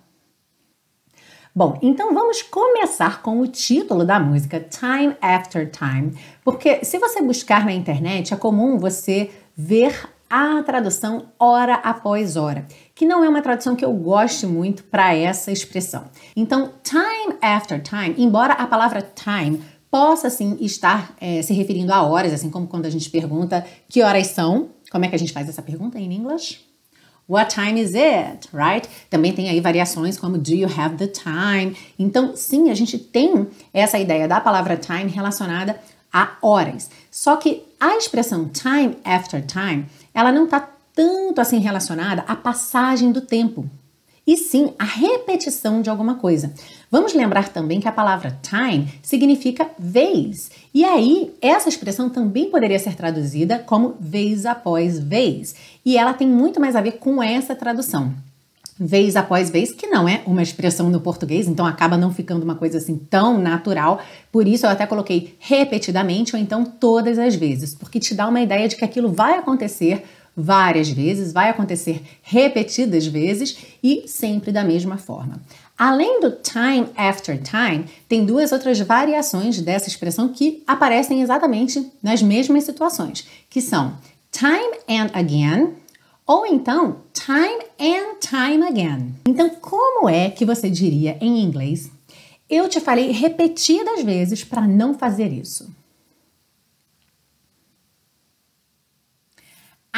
Bom, 1.55 1.79
então 1.83 2.15
vamos 2.15 2.41
começar 2.41 3.21
com 3.21 3.41
o 3.41 3.47
título 3.47 4.07
da 4.07 4.19
música 4.19 4.59
Time 4.59 5.15
After 5.21 5.71
Time, 5.71 6.19
porque 6.43 6.83
se 6.83 6.99
você 6.99 7.21
buscar 7.21 7.67
na 7.67 7.75
internet 7.75 8.33
é 8.33 8.39
comum 8.39 8.79
você 8.79 9.31
ver 9.55 10.09
a 10.31 10.63
tradução 10.63 11.27
hora 11.39 11.75
após 11.75 12.37
hora, 12.37 12.67
que 12.95 13.05
não 13.05 13.23
é 13.23 13.29
uma 13.29 13.43
tradução 13.43 13.77
que 13.77 13.85
eu 13.85 13.93
goste 13.93 14.47
muito 14.47 14.85
para 14.85 15.15
essa 15.15 15.53
expressão. 15.53 16.05
Então, 16.35 16.73
time 16.83 17.37
after 17.43 17.83
time, 17.83 18.15
embora 18.17 18.55
a 18.55 18.67
palavra 18.67 19.03
time 19.03 19.63
possa 19.91 20.29
sim 20.31 20.57
estar 20.61 21.15
é, 21.21 21.43
se 21.43 21.53
referindo 21.53 21.93
a 21.93 22.03
horas, 22.03 22.33
assim 22.33 22.51
como 22.51 22.67
quando 22.67 22.87
a 22.87 22.91
gente 22.91 23.09
pergunta 23.11 23.65
que 23.89 24.03
horas 24.03 24.29
são. 24.29 24.71
Como 24.91 25.05
é 25.05 25.09
que 25.09 25.15
a 25.15 25.19
gente 25.19 25.33
faz 25.33 25.49
essa 25.49 25.63
pergunta 25.63 25.99
em 25.99 26.13
inglês? 26.13 26.61
What 27.29 27.55
time 27.55 27.79
is 27.79 27.95
it? 27.95 28.49
Right? 28.55 28.89
Também 29.11 29.33
tem 29.35 29.51
aí 29.51 29.61
variações 29.61 30.19
como 30.19 30.39
do 30.39 30.53
you 30.53 30.69
have 30.79 30.97
the 30.97 31.07
time? 31.07 31.77
Então, 31.99 32.35
sim, 32.35 32.71
a 32.71 32.75
gente 32.75 32.99
tem 32.99 33.47
essa 33.73 33.99
ideia 33.99 34.27
da 34.27 34.41
palavra 34.41 34.77
time 34.77 35.11
relacionada 35.11 35.79
a 36.11 36.37
horas. 36.41 36.91
Só 37.11 37.37
que 37.37 37.63
a 37.79 37.97
expressão 37.97 38.49
time 38.49 38.97
after 39.05 39.45
time, 39.45 39.87
ela 40.15 40.33
não 40.33 40.45
está 40.45 40.69
tanto 40.95 41.41
assim 41.41 41.59
relacionada 41.59 42.25
à 42.27 42.35
passagem 42.35 43.13
do 43.13 43.21
tempo, 43.21 43.69
e 44.29 44.37
sim 44.37 44.75
a 44.79 44.85
repetição 44.85 45.81
de 45.81 45.89
alguma 45.89 46.17
coisa. 46.17 46.53
Vamos 46.91 47.15
lembrar 47.15 47.49
também 47.49 47.81
que 47.81 47.89
a 47.89 47.93
palavra 47.93 48.39
time 48.43 48.87
significa 49.03 49.71
vez. 49.79 50.51
E 50.75 50.85
aí, 50.85 51.33
essa 51.41 51.71
expressão 51.71 52.11
também 52.11 52.51
poderia 52.51 52.79
ser 52.79 52.95
traduzida 52.95 53.59
como 53.61 53.97
vez 53.99 54.45
após 54.45 54.99
vez. 54.99 55.55
E 55.83 55.97
ela 55.97 56.13
tem 56.13 56.29
muito 56.29 56.61
mais 56.61 56.77
a 56.77 56.83
ver 56.83 56.99
com 56.99 57.23
essa 57.23 57.57
tradução. 57.57 58.13
Vez 58.79 59.17
após 59.17 59.49
vez, 59.49 59.73
que 59.73 59.87
não 59.87 60.07
é 60.07 60.23
uma 60.27 60.43
expressão 60.43 60.91
no 60.91 61.01
português, 61.01 61.49
então 61.49 61.65
acaba 61.65 61.97
não 61.97 62.13
ficando 62.13 62.45
uma 62.45 62.55
coisa 62.55 62.77
assim 62.77 62.99
tão 62.99 63.39
natural. 63.39 63.99
Por 64.31 64.47
isso 64.47 64.67
eu 64.67 64.71
até 64.71 64.87
coloquei 64.87 65.37
repetidamente 65.39 66.37
ou 66.37 66.41
então 66.41 66.65
todas 66.65 67.19
as 67.19 67.35
vezes, 67.35 67.75
porque 67.75 67.99
te 67.99 68.15
dá 68.15 68.29
uma 68.29 68.43
ideia 68.43 68.69
de 68.69 68.77
que 68.77 68.85
aquilo 68.85 69.11
vai 69.11 69.39
acontecer 69.39 70.05
várias 70.39 70.89
vezes, 70.89 71.33
vai 71.33 71.51
acontecer 71.51 72.01
repetidas 72.23 73.07
vezes 73.07 73.59
e 73.83 74.05
sempre 74.07 74.53
da 74.53 74.63
mesma 74.63 74.97
forma. 74.97 75.43
Além 75.77 76.21
do 76.21 76.31
time 76.31 76.87
after 76.97 77.41
time, 77.43 77.85
tem 78.09 78.25
duas 78.25 78.53
outras 78.53 78.79
variações 78.81 79.61
dessa 79.61 79.89
expressão 79.89 80.29
que 80.29 80.63
aparecem 80.67 81.23
exatamente 81.23 81.91
nas 82.03 82.23
mesmas 82.23 82.65
situações, 82.65 83.27
que 83.51 83.61
são 83.61 83.97
time 84.31 84.79
and 84.89 85.11
again 85.13 85.75
ou 86.27 86.47
então 86.47 86.99
time 87.13 87.65
and 87.81 88.19
time 88.21 88.65
again. 88.67 89.15
Então, 89.27 89.51
como 89.61 90.09
é 90.09 90.31
que 90.31 90.45
você 90.45 90.71
diria 90.71 91.17
em 91.21 91.43
inglês? 91.43 91.91
Eu 92.49 92.69
te 92.69 92.81
falei 92.81 93.11
repetidas 93.11 94.03
vezes 94.03 94.45
para 94.45 94.67
não 94.67 94.95
fazer 94.95 95.33
isso. 95.33 95.69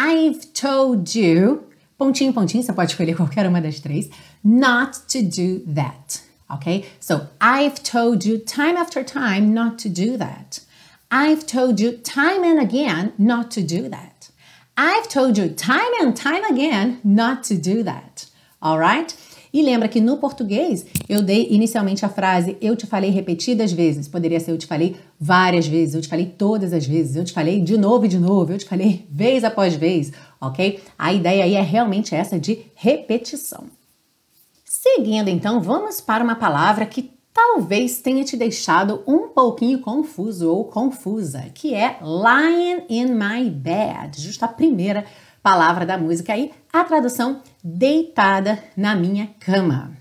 I've 0.03 0.55
told 0.55 1.15
you, 1.15 1.67
pontinho, 1.99 2.33
pontinho, 2.33 2.63
você 2.63 2.73
pode 2.73 2.93
escolher 2.93 3.15
qualquer 3.15 3.47
uma 3.47 3.61
das 3.61 3.81
três, 3.81 4.09
not 4.43 4.99
to 5.09 5.23
do 5.23 5.61
that. 5.75 6.23
Okay? 6.51 6.87
So, 6.99 7.29
I've 7.39 7.83
told 7.83 8.25
you 8.25 8.39
time 8.39 8.79
after 8.79 9.05
time 9.05 9.53
not 9.53 9.79
to 9.81 9.91
do 9.91 10.17
that. 10.17 10.61
I've 11.11 11.45
told 11.45 11.81
you 11.81 11.99
time 11.99 12.43
and 12.45 12.59
again 12.59 13.13
not 13.19 13.51
to 13.51 13.63
do 13.63 13.91
that. 13.91 14.31
I've 14.75 15.07
told 15.11 15.37
you 15.37 15.51
time 15.51 15.93
and 16.01 16.17
time 16.17 16.45
again 16.45 17.01
not 17.05 17.45
to 17.49 17.59
do 17.59 17.83
that. 17.83 18.25
Alright? 18.63 19.15
E 19.53 19.63
lembra 19.63 19.89
que 19.89 20.01
no 20.01 20.17
português 20.17 20.87
eu 21.09 21.23
dei 21.23 21.49
inicialmente 21.51 22.05
a 22.05 22.09
frase 22.09 22.57
eu 22.61 22.77
te 22.77 22.87
falei 22.87 23.11
repetidas 23.11 23.73
vezes. 23.73 24.07
Poderia 24.07 24.39
ser 24.39 24.53
eu 24.53 24.59
te 24.59 24.67
falei 24.67 24.97
várias 25.19 25.67
vezes, 25.67 25.95
eu 25.95 26.01
te 26.01 26.09
falei 26.09 26.27
todas 26.27 26.73
as 26.73 26.87
vezes, 26.87 27.17
eu 27.17 27.25
te 27.25 27.33
falei 27.33 27.61
de 27.61 27.77
novo 27.77 28.05
e 28.05 28.09
de 28.09 28.19
novo, 28.19 28.53
eu 28.53 28.59
te 28.59 28.65
falei 28.65 29.07
vez 29.11 29.43
após 29.43 29.75
vez, 29.75 30.13
ok? 30.41 30.81
A 30.99 31.13
ideia 31.13 31.45
aí 31.45 31.55
é 31.55 31.63
realmente 31.63 32.15
essa 32.15 32.39
de 32.39 32.67
repetição. 32.75 33.65
Seguindo 34.65 35.29
então, 35.29 35.61
vamos 35.61 36.01
para 36.01 36.23
uma 36.23 36.37
palavra 36.37 36.87
que 36.87 37.11
talvez 37.33 38.01
tenha 38.01 38.25
te 38.25 38.37
deixado 38.37 39.03
um 39.07 39.29
pouquinho 39.29 39.81
confuso 39.81 40.51
ou 40.51 40.65
confusa, 40.65 41.47
que 41.55 41.75
é 41.75 41.99
lying 42.01 42.85
in 42.89 43.07
my 43.15 43.49
bed, 43.51 44.21
justo 44.21 44.45
a 44.45 44.49
primeira 44.49 45.03
palavra 45.03 45.30
da 45.87 45.99
música 45.99 46.33
aí, 46.33 46.53
a 46.73 46.85
tradução 46.85 47.41
deitada 47.65 48.63
na 48.77 48.95
minha 48.95 49.31
cama. 49.41 49.93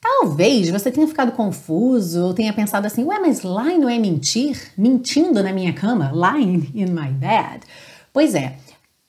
Talvez 0.00 0.70
você 0.70 0.90
tenha 0.90 1.06
ficado 1.06 1.32
confuso 1.32 2.26
ou 2.26 2.34
tenha 2.34 2.52
pensado 2.52 2.86
assim, 2.86 3.04
ué, 3.04 3.18
mas 3.18 3.42
lie 3.42 3.78
não 3.78 3.88
é 3.88 3.98
mentir? 3.98 4.72
Mentindo 4.78 5.42
na 5.42 5.52
minha 5.52 5.72
cama? 5.72 6.12
Lying 6.12 6.70
in 6.74 6.86
my 6.86 7.10
bed? 7.10 7.66
Pois 8.12 8.34
é, 8.34 8.56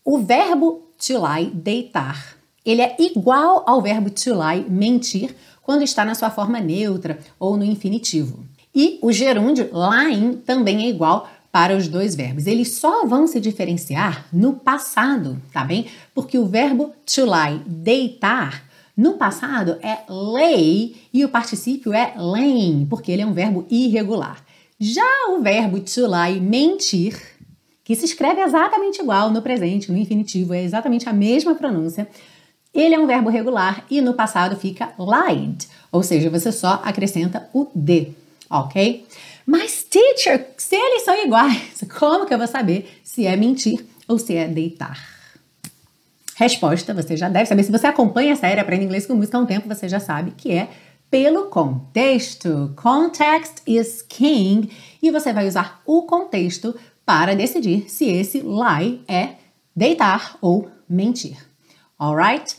o 0.03 0.19
verbo 0.19 0.87
to 0.97 1.13
lie, 1.13 1.51
deitar, 1.53 2.35
ele 2.65 2.81
é 2.81 2.95
igual 2.99 3.63
ao 3.65 3.81
verbo 3.81 4.09
to 4.09 4.33
lie, 4.33 4.65
mentir, 4.67 5.35
quando 5.61 5.83
está 5.83 6.03
na 6.03 6.15
sua 6.15 6.29
forma 6.29 6.59
neutra 6.59 7.19
ou 7.39 7.55
no 7.55 7.63
infinitivo. 7.63 8.45
E 8.73 8.99
o 9.01 9.11
gerúndio 9.11 9.69
lying 9.73 10.37
também 10.45 10.85
é 10.85 10.89
igual 10.89 11.29
para 11.57 11.75
os 11.75 11.87
dois 11.87 12.13
verbos. 12.13 12.45
Eles 12.45 12.75
só 12.75 13.03
vão 13.07 13.25
se 13.25 13.39
diferenciar 13.39 14.27
no 14.31 14.53
passado, 14.53 15.41
tá 15.51 15.63
bem? 15.63 15.87
Porque 16.13 16.37
o 16.37 16.45
verbo 16.45 16.93
to 17.03 17.25
lie, 17.25 17.63
deitar, 17.65 18.63
no 18.95 19.13
passado 19.13 19.79
é 19.81 20.01
lay 20.07 20.95
e 21.11 21.25
o 21.25 21.29
particípio 21.29 21.91
é 21.93 22.13
laying, 22.15 22.85
porque 22.87 23.11
ele 23.11 23.23
é 23.23 23.25
um 23.25 23.33
verbo 23.33 23.65
irregular. 23.71 24.45
Já 24.79 25.01
o 25.31 25.41
verbo 25.41 25.79
to 25.79 26.05
lie, 26.05 26.39
mentir, 26.39 27.19
que 27.83 27.95
se 27.95 28.05
escreve 28.05 28.41
exatamente 28.41 29.01
igual 29.01 29.31
no 29.31 29.41
presente, 29.41 29.91
no 29.91 29.97
infinitivo, 29.97 30.53
é 30.53 30.61
exatamente 30.61 31.09
a 31.09 31.13
mesma 31.13 31.55
pronúncia. 31.55 32.07
Ele 32.71 32.93
é 32.93 32.99
um 32.99 33.07
verbo 33.07 33.31
regular 33.31 33.83
e 33.89 33.99
no 33.99 34.13
passado 34.13 34.55
fica 34.57 34.93
lied, 34.99 35.67
ou 35.91 36.03
seja, 36.03 36.29
você 36.29 36.51
só 36.51 36.79
acrescenta 36.83 37.49
o 37.51 37.65
de, 37.73 38.09
ok? 38.47 39.07
Mas, 39.49 39.81
teacher, 39.85 40.45
se 40.57 40.75
eles 40.75 41.03
são 41.03 41.15
iguais, 41.23 41.81
como 41.97 42.25
que 42.25 42.33
eu 42.33 42.37
vou 42.37 42.47
saber 42.47 42.99
se 43.01 43.25
é 43.25 43.37
mentir 43.37 43.85
ou 44.05 44.19
se 44.19 44.35
é 44.35 44.45
deitar? 44.45 44.99
Resposta, 46.35 46.93
você 46.93 47.15
já 47.15 47.29
deve 47.29 47.45
saber. 47.45 47.63
Se 47.63 47.71
você 47.71 47.87
acompanha 47.87 48.33
a 48.33 48.35
série 48.35 48.59
Aprenda 48.59 48.83
Inglês 48.83 49.05
com 49.05 49.15
Música 49.15 49.37
há 49.37 49.41
um 49.41 49.45
tempo, 49.45 49.69
você 49.69 49.87
já 49.87 50.01
sabe 50.01 50.31
que 50.31 50.51
é 50.51 50.67
pelo 51.09 51.45
contexto. 51.45 52.73
Context 52.75 53.61
is 53.65 54.01
king. 54.01 54.69
E 55.01 55.09
você 55.09 55.31
vai 55.31 55.47
usar 55.47 55.81
o 55.85 56.03
contexto 56.03 56.75
para 57.05 57.33
decidir 57.33 57.89
se 57.89 58.05
esse 58.05 58.41
lie 58.41 59.01
é 59.07 59.35
deitar 59.73 60.37
ou 60.41 60.69
mentir. 60.89 61.37
Alright? 61.97 62.57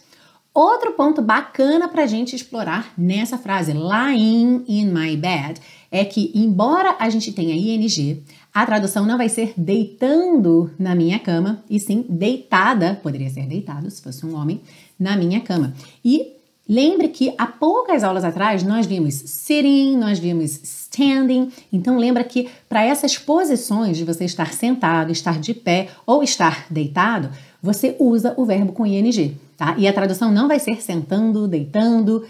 Outro 0.61 0.91
ponto 0.91 1.23
bacana 1.23 1.87
para 1.87 2.03
a 2.03 2.07
gente 2.09 2.35
explorar 2.35 2.93
nessa 2.99 3.39
frase, 3.39 3.73
lying 3.73 4.65
in 4.67 4.87
my 4.87 5.17
bed, 5.17 5.61
é 5.89 6.05
que, 6.05 6.33
embora 6.35 6.97
a 6.99 7.09
gente 7.09 7.31
tenha 7.31 7.55
ing, 7.55 8.25
a 8.53 8.67
tradução 8.67 9.07
não 9.07 9.17
vai 9.17 9.29
ser 9.29 9.55
deitando 9.57 10.73
na 10.77 10.97
minha 10.97 11.21
cama, 11.21 11.63
e 11.71 11.79
sim 11.79 12.05
deitada, 12.09 12.99
poderia 13.01 13.31
ser 13.31 13.47
deitado 13.47 13.89
se 13.89 14.03
fosse 14.03 14.27
um 14.27 14.35
homem, 14.35 14.61
na 14.99 15.17
minha 15.17 15.39
cama. 15.39 15.75
E 16.05 16.33
lembre 16.69 17.07
que 17.07 17.33
há 17.39 17.47
poucas 17.47 18.03
aulas 18.03 18.25
atrás 18.25 18.65
nós 18.65 18.85
vimos 18.85 19.15
sitting, 19.15 19.97
nós 19.97 20.19
vimos 20.19 20.59
standing. 20.65 21.53
Então 21.73 21.97
lembra 21.97 22.25
que 22.25 22.49
para 22.69 22.83
essas 22.83 23.17
posições 23.17 23.97
de 23.97 24.03
você 24.03 24.25
estar 24.25 24.53
sentado, 24.53 25.13
estar 25.13 25.39
de 25.39 25.55
pé 25.55 25.91
ou 26.05 26.21
estar 26.21 26.67
deitado, 26.69 27.31
você 27.63 27.95
usa 28.01 28.35
o 28.37 28.45
verbo 28.45 28.73
com 28.73 28.85
ing, 28.85 29.39
tá? 29.59 29.75
E 29.77 29.87
a 29.87 29.93
tradução 29.93 30.33
não 30.33 30.49
vai 30.49 30.61
ser 30.61 30.81
sentando, 30.81 31.49
deitando, 31.49 32.27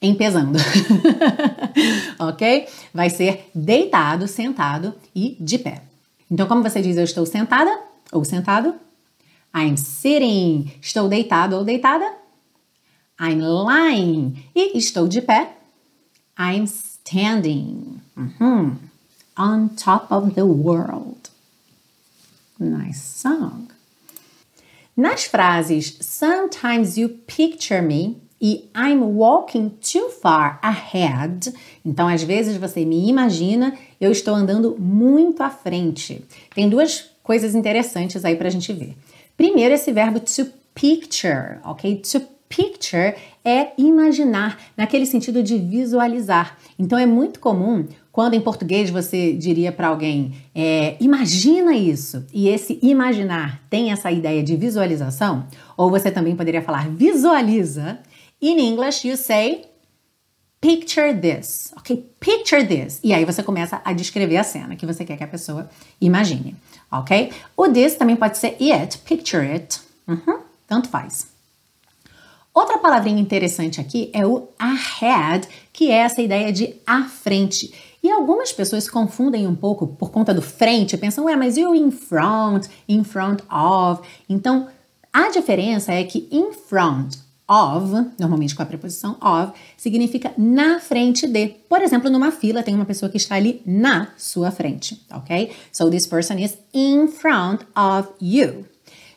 empesando. 0.00 0.58
ok? 2.20 2.68
Vai 2.94 3.10
ser 3.10 3.50
deitado, 3.54 4.28
sentado 4.28 4.94
e 5.14 5.36
de 5.40 5.58
pé. 5.58 5.82
Então, 6.30 6.46
como 6.46 6.62
você 6.62 6.80
diz 6.82 6.96
eu 6.96 7.04
estou 7.04 7.24
sentada 7.26 7.76
ou 8.12 8.24
sentado? 8.24 8.74
I'm 9.56 9.76
sitting. 9.76 10.70
Estou 10.80 11.08
deitado 11.08 11.56
ou 11.56 11.64
deitada? 11.64 12.04
I'm 13.18 13.40
lying. 13.40 14.44
E 14.54 14.76
estou 14.78 15.08
de 15.08 15.22
pé? 15.22 15.56
I'm 16.38 16.64
standing. 16.64 18.00
Uhum. 18.16 18.76
On 19.36 19.68
top 19.68 20.12
of 20.12 20.34
the 20.34 20.42
world. 20.42 21.30
Nice 22.60 23.00
song. 23.00 23.68
Nas 24.98 25.22
frases 25.22 25.96
Sometimes 26.00 26.98
you 26.98 27.10
picture 27.24 27.80
me 27.80 28.20
e 28.42 28.68
I'm 28.74 29.00
walking 29.16 29.70
too 29.80 30.08
far 30.10 30.58
ahead. 30.60 31.54
Então, 31.86 32.08
às 32.08 32.24
vezes 32.24 32.56
você 32.56 32.84
me 32.84 33.08
imagina, 33.08 33.78
eu 34.00 34.10
estou 34.10 34.34
andando 34.34 34.76
muito 34.76 35.40
à 35.40 35.50
frente. 35.50 36.24
Tem 36.52 36.68
duas 36.68 37.10
coisas 37.22 37.54
interessantes 37.54 38.24
aí 38.24 38.34
para 38.34 38.48
a 38.48 38.50
gente 38.50 38.72
ver. 38.72 38.96
Primeiro, 39.36 39.72
esse 39.72 39.92
verbo 39.92 40.18
to 40.18 40.46
picture, 40.74 41.60
ok? 41.64 42.02
To 42.12 42.20
picture 42.48 43.14
é 43.44 43.72
imaginar, 43.78 44.58
naquele 44.76 45.06
sentido 45.06 45.42
de 45.42 45.58
visualizar. 45.58 46.56
Então, 46.78 46.98
é 46.98 47.06
muito 47.06 47.40
comum 47.40 47.86
quando 48.10 48.34
em 48.34 48.40
português 48.40 48.90
você 48.90 49.32
diria 49.32 49.70
para 49.70 49.88
alguém, 49.88 50.34
é, 50.54 50.96
imagina 50.98 51.74
isso, 51.74 52.26
e 52.32 52.48
esse 52.48 52.78
imaginar 52.82 53.62
tem 53.70 53.92
essa 53.92 54.10
ideia 54.10 54.42
de 54.42 54.56
visualização, 54.56 55.46
ou 55.76 55.88
você 55.88 56.10
também 56.10 56.34
poderia 56.34 56.62
falar 56.62 56.88
visualiza, 56.88 58.00
In 58.40 58.60
English, 58.60 59.04
you 59.04 59.16
say 59.16 59.64
picture 60.60 61.12
this, 61.12 61.72
ok? 61.76 62.08
Picture 62.20 62.64
this. 62.64 63.00
E 63.02 63.12
aí 63.12 63.24
você 63.24 63.42
começa 63.42 63.80
a 63.84 63.92
descrever 63.92 64.36
a 64.36 64.44
cena 64.44 64.76
que 64.76 64.86
você 64.86 65.04
quer 65.04 65.16
que 65.16 65.24
a 65.24 65.28
pessoa 65.28 65.68
imagine, 66.00 66.54
ok? 66.90 67.32
O 67.56 67.68
this 67.68 67.96
também 67.96 68.14
pode 68.14 68.38
ser 68.38 68.56
it, 68.60 68.98
picture 68.98 69.44
it. 69.44 69.80
Uhum, 70.06 70.38
tanto 70.68 70.88
faz. 70.88 71.26
Outra 72.58 72.78
palavrinha 72.78 73.22
interessante 73.22 73.80
aqui 73.80 74.10
é 74.12 74.26
o 74.26 74.48
ahead, 74.58 75.46
que 75.72 75.92
é 75.92 75.98
essa 75.98 76.20
ideia 76.20 76.52
de 76.52 76.74
à 76.84 77.04
frente. 77.04 77.72
E 78.02 78.10
algumas 78.10 78.52
pessoas 78.52 78.90
confundem 78.90 79.46
um 79.46 79.54
pouco 79.54 79.86
por 79.86 80.10
conta 80.10 80.34
do 80.34 80.42
frente, 80.42 80.96
pensam, 80.96 81.26
ué, 81.26 81.36
mas 81.36 81.56
e 81.56 81.64
o 81.64 81.72
in 81.72 81.92
front, 81.92 82.66
in 82.88 83.04
front 83.04 83.42
of? 83.48 84.02
Então, 84.28 84.66
A 85.12 85.30
diferença 85.30 85.92
é 85.92 86.04
que 86.04 86.28
in 86.30 86.52
front 86.52 87.16
of, 87.48 88.12
normalmente 88.18 88.54
com 88.54 88.62
a 88.62 88.66
preposição 88.66 89.16
of, 89.22 89.52
significa 89.76 90.32
na 90.36 90.78
frente 90.80 91.26
de. 91.26 91.48
Por 91.68 91.80
exemplo, 91.80 92.10
numa 92.10 92.30
fila 92.30 92.62
tem 92.62 92.74
uma 92.74 92.84
pessoa 92.84 93.10
que 93.10 93.16
está 93.16 93.36
ali 93.36 93.62
na 93.64 94.08
sua 94.16 94.50
frente, 94.50 95.00
ok? 95.10 95.50
So 95.72 95.90
this 95.90 96.06
person 96.06 96.38
is 96.38 96.58
in 96.74 97.08
front 97.08 97.62
of 97.74 98.10
you. 98.20 98.66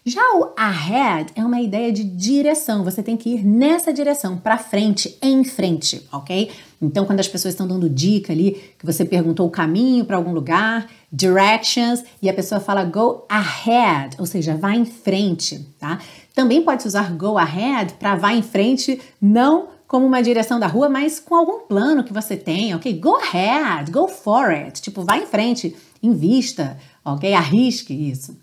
Já 0.03 0.21
o 0.33 0.51
ahead 0.57 1.31
é 1.35 1.45
uma 1.45 1.61
ideia 1.61 1.91
de 1.91 2.03
direção, 2.03 2.83
você 2.83 3.03
tem 3.03 3.15
que 3.15 3.35
ir 3.35 3.45
nessa 3.45 3.93
direção, 3.93 4.35
para 4.35 4.57
frente, 4.57 5.15
em 5.21 5.43
frente, 5.43 6.07
ok? 6.11 6.49
Então, 6.81 7.05
quando 7.05 7.19
as 7.19 7.27
pessoas 7.27 7.53
estão 7.53 7.67
dando 7.67 7.87
dica 7.87 8.33
ali, 8.33 8.73
que 8.79 8.85
você 8.85 9.05
perguntou 9.05 9.45
o 9.45 9.51
caminho 9.51 10.03
para 10.03 10.17
algum 10.17 10.33
lugar, 10.33 10.89
directions, 11.13 12.03
e 12.19 12.27
a 12.27 12.33
pessoa 12.33 12.59
fala 12.59 12.83
go 12.83 13.27
ahead, 13.29 14.15
ou 14.17 14.25
seja, 14.25 14.57
vá 14.57 14.73
em 14.73 14.85
frente, 14.85 15.67
tá? 15.77 15.99
Também 16.33 16.63
pode 16.63 16.87
usar 16.87 17.11
go 17.11 17.37
ahead 17.37 17.93
para 17.99 18.15
vá 18.15 18.33
em 18.33 18.41
frente, 18.41 18.99
não 19.21 19.67
como 19.87 20.07
uma 20.07 20.23
direção 20.23 20.59
da 20.59 20.65
rua, 20.65 20.89
mas 20.89 21.19
com 21.19 21.35
algum 21.35 21.67
plano 21.67 22.03
que 22.03 22.11
você 22.11 22.35
tem, 22.35 22.73
ok? 22.73 22.91
Go 22.99 23.17
ahead, 23.17 23.91
go 23.91 24.07
for 24.07 24.49
it, 24.49 24.81
tipo, 24.81 25.03
vá 25.03 25.19
em 25.19 25.27
frente, 25.27 25.75
invista, 26.01 26.75
ok? 27.05 27.35
Arrisque 27.35 27.93
isso. 27.93 28.35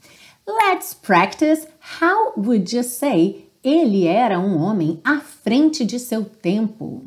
Let's 0.49 0.95
practice. 0.95 1.67
How 1.79 2.33
would 2.35 2.73
you 2.73 2.83
say 2.83 3.51
ele 3.63 4.07
era 4.07 4.39
um 4.39 4.57
homem 4.57 4.99
à 5.05 5.21
frente 5.21 5.85
de 5.85 5.99
seu 5.99 6.25
tempo? 6.25 7.03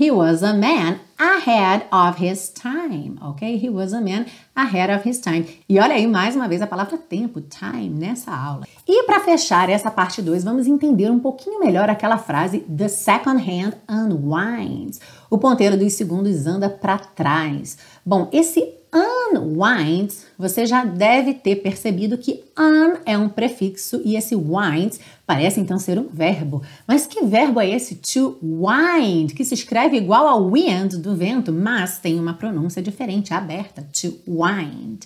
He 0.00 0.10
was 0.10 0.42
a 0.42 0.54
man 0.54 0.98
ahead 1.18 1.84
of 1.92 2.16
his 2.16 2.48
time, 2.48 3.18
ok? 3.20 3.58
He 3.58 3.68
was 3.68 3.92
a 3.92 4.00
man 4.00 4.24
ahead 4.56 4.90
of 4.90 5.06
his 5.06 5.20
time. 5.20 5.44
E 5.68 5.78
olha 5.78 5.94
aí 5.94 6.06
mais 6.06 6.34
uma 6.34 6.48
vez 6.48 6.62
a 6.62 6.66
palavra 6.66 6.96
tempo, 6.96 7.42
time, 7.42 7.90
nessa 7.90 8.34
aula. 8.34 8.64
E 8.88 9.02
para 9.02 9.20
fechar 9.20 9.68
essa 9.68 9.90
parte 9.90 10.22
2, 10.22 10.42
vamos 10.42 10.66
entender 10.66 11.10
um 11.10 11.20
pouquinho 11.20 11.60
melhor 11.60 11.90
aquela 11.90 12.16
frase 12.16 12.60
the 12.60 12.88
second 12.88 13.42
hand 13.46 13.74
unwinds. 13.90 15.02
O 15.28 15.36
ponteiro 15.36 15.76
dos 15.76 15.92
segundos 15.92 16.46
anda 16.46 16.70
para 16.70 16.96
trás. 16.96 17.76
Bom, 18.02 18.30
esse 18.32 18.80
unwinds, 18.92 20.26
você 20.38 20.66
já 20.66 20.84
deve 20.84 21.34
ter 21.34 21.56
percebido 21.56 22.18
que 22.18 22.42
un 22.58 22.96
é 23.06 23.16
um 23.16 23.28
prefixo 23.28 24.00
e 24.04 24.16
esse 24.16 24.34
winds 24.34 24.98
parece 25.30 25.60
então 25.60 25.78
ser 25.78 25.96
um 25.96 26.08
verbo. 26.08 26.60
Mas 26.88 27.06
que 27.06 27.24
verbo 27.24 27.60
é 27.60 27.70
esse 27.70 27.94
to 27.94 28.36
wind, 28.42 29.32
que 29.32 29.44
se 29.44 29.54
escreve 29.54 29.96
igual 29.96 30.26
ao 30.26 30.50
wind 30.50 30.96
do 30.96 31.14
vento, 31.14 31.52
mas 31.52 32.00
tem 32.00 32.18
uma 32.18 32.34
pronúncia 32.34 32.82
diferente, 32.82 33.32
aberta, 33.32 33.86
to 33.92 34.18
wind. 34.26 35.04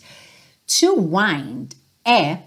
To 0.67 1.15
wind 1.15 1.73
é 2.03 2.39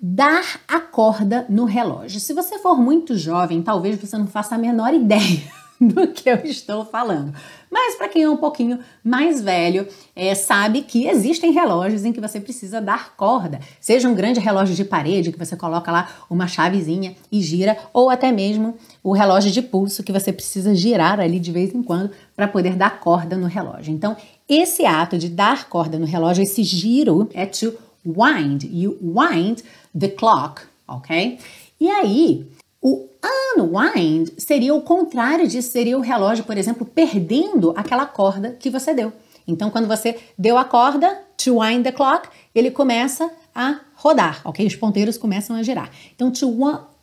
dar 0.00 0.62
a 0.66 0.80
corda 0.80 1.44
no 1.50 1.66
relógio. 1.66 2.18
Se 2.18 2.32
você 2.32 2.58
for 2.60 2.80
muito 2.80 3.14
jovem, 3.14 3.60
talvez 3.60 4.00
você 4.00 4.16
não 4.16 4.26
faça 4.26 4.54
a 4.54 4.58
menor 4.58 4.94
ideia 4.96 5.65
do 5.80 6.08
que 6.08 6.28
eu 6.28 6.36
estou 6.44 6.84
falando. 6.84 7.34
Mas 7.70 7.96
para 7.96 8.08
quem 8.08 8.22
é 8.22 8.30
um 8.30 8.36
pouquinho 8.36 8.78
mais 9.04 9.42
velho, 9.42 9.86
é, 10.14 10.34
sabe 10.34 10.82
que 10.82 11.06
existem 11.06 11.52
relógios 11.52 12.04
em 12.04 12.12
que 12.12 12.20
você 12.20 12.40
precisa 12.40 12.80
dar 12.80 13.14
corda. 13.16 13.60
Seja 13.80 14.08
um 14.08 14.14
grande 14.14 14.40
relógio 14.40 14.74
de 14.74 14.84
parede 14.84 15.32
que 15.32 15.38
você 15.38 15.56
coloca 15.56 15.92
lá 15.92 16.08
uma 16.30 16.46
chavezinha 16.46 17.14
e 17.30 17.42
gira, 17.42 17.76
ou 17.92 18.08
até 18.08 18.32
mesmo 18.32 18.76
o 19.02 19.12
relógio 19.12 19.50
de 19.50 19.60
pulso 19.60 20.02
que 20.02 20.12
você 20.12 20.32
precisa 20.32 20.74
girar 20.74 21.20
ali 21.20 21.38
de 21.38 21.52
vez 21.52 21.74
em 21.74 21.82
quando 21.82 22.10
para 22.34 22.48
poder 22.48 22.76
dar 22.76 22.98
corda 23.00 23.36
no 23.36 23.46
relógio. 23.46 23.92
Então, 23.92 24.16
esse 24.48 24.86
ato 24.86 25.18
de 25.18 25.28
dar 25.28 25.68
corda 25.68 25.98
no 25.98 26.06
relógio, 26.06 26.42
esse 26.42 26.62
giro, 26.62 27.28
é 27.34 27.44
to 27.44 27.74
wind. 28.04 28.64
You 28.64 28.96
wind 29.02 29.60
the 29.98 30.08
clock, 30.08 30.62
ok? 30.86 31.38
E 31.78 31.90
aí, 31.90 32.46
o 32.88 33.08
unwind 33.56 34.30
seria 34.38 34.72
o 34.72 34.80
contrário 34.80 35.48
disso, 35.48 35.72
seria 35.72 35.98
o 35.98 36.00
relógio, 36.00 36.44
por 36.44 36.56
exemplo, 36.56 36.86
perdendo 36.86 37.74
aquela 37.76 38.06
corda 38.06 38.52
que 38.52 38.70
você 38.70 38.94
deu. 38.94 39.12
Então, 39.44 39.70
quando 39.70 39.88
você 39.88 40.16
deu 40.38 40.56
a 40.56 40.64
corda, 40.64 41.20
to 41.36 41.60
wind 41.60 41.82
the 41.82 41.90
clock, 41.90 42.28
ele 42.54 42.70
começa 42.70 43.28
a 43.52 43.80
rodar, 43.96 44.40
ok? 44.44 44.64
Os 44.64 44.76
ponteiros 44.76 45.18
começam 45.18 45.56
a 45.56 45.64
girar. 45.64 45.90
Então, 46.14 46.30
to, 46.30 46.46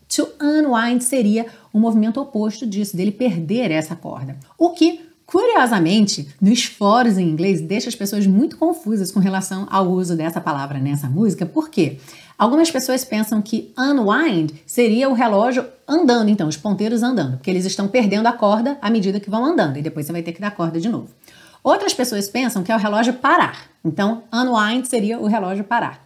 to 0.07 0.29
unwind 0.41 1.01
seria 1.01 1.47
o 1.73 1.79
movimento 1.79 2.21
oposto 2.21 2.65
disso, 2.65 2.95
dele 2.95 3.11
perder 3.11 3.69
essa 3.69 3.93
corda. 3.93 4.37
O 4.57 4.69
que, 4.69 5.01
curiosamente, 5.25 6.27
nos 6.41 6.65
fóruns 6.65 7.17
em 7.17 7.27
inglês, 7.27 7.61
deixa 7.61 7.89
as 7.89 7.95
pessoas 7.95 8.27
muito 8.27 8.57
confusas 8.57 9.11
com 9.11 9.19
relação 9.19 9.67
ao 9.69 9.89
uso 9.89 10.15
dessa 10.15 10.41
palavra 10.41 10.79
nessa 10.79 11.07
música, 11.07 11.45
por 11.45 11.69
quê? 11.69 11.97
Algumas 12.37 12.69
pessoas 12.71 13.05
pensam 13.05 13.41
que 13.41 13.71
unwind 13.77 14.51
seria 14.65 15.09
o 15.09 15.13
relógio 15.13 15.65
andando, 15.87 16.29
então, 16.29 16.47
os 16.47 16.57
ponteiros 16.57 17.03
andando, 17.03 17.37
porque 17.37 17.49
eles 17.49 17.65
estão 17.65 17.87
perdendo 17.87 18.27
a 18.27 18.33
corda 18.33 18.77
à 18.81 18.89
medida 18.89 19.19
que 19.19 19.29
vão 19.29 19.45
andando, 19.45 19.77
e 19.77 19.81
depois 19.81 20.05
você 20.05 20.11
vai 20.11 20.23
ter 20.23 20.31
que 20.31 20.41
dar 20.41 20.51
corda 20.51 20.79
de 20.79 20.89
novo. 20.89 21.09
Outras 21.63 21.93
pessoas 21.93 22.27
pensam 22.27 22.63
que 22.63 22.71
é 22.71 22.75
o 22.75 22.79
relógio 22.79 23.13
parar, 23.13 23.69
então, 23.83 24.23
unwind 24.33 24.85
seria 24.85 25.19
o 25.19 25.27
relógio 25.27 25.63
parar. 25.63 26.03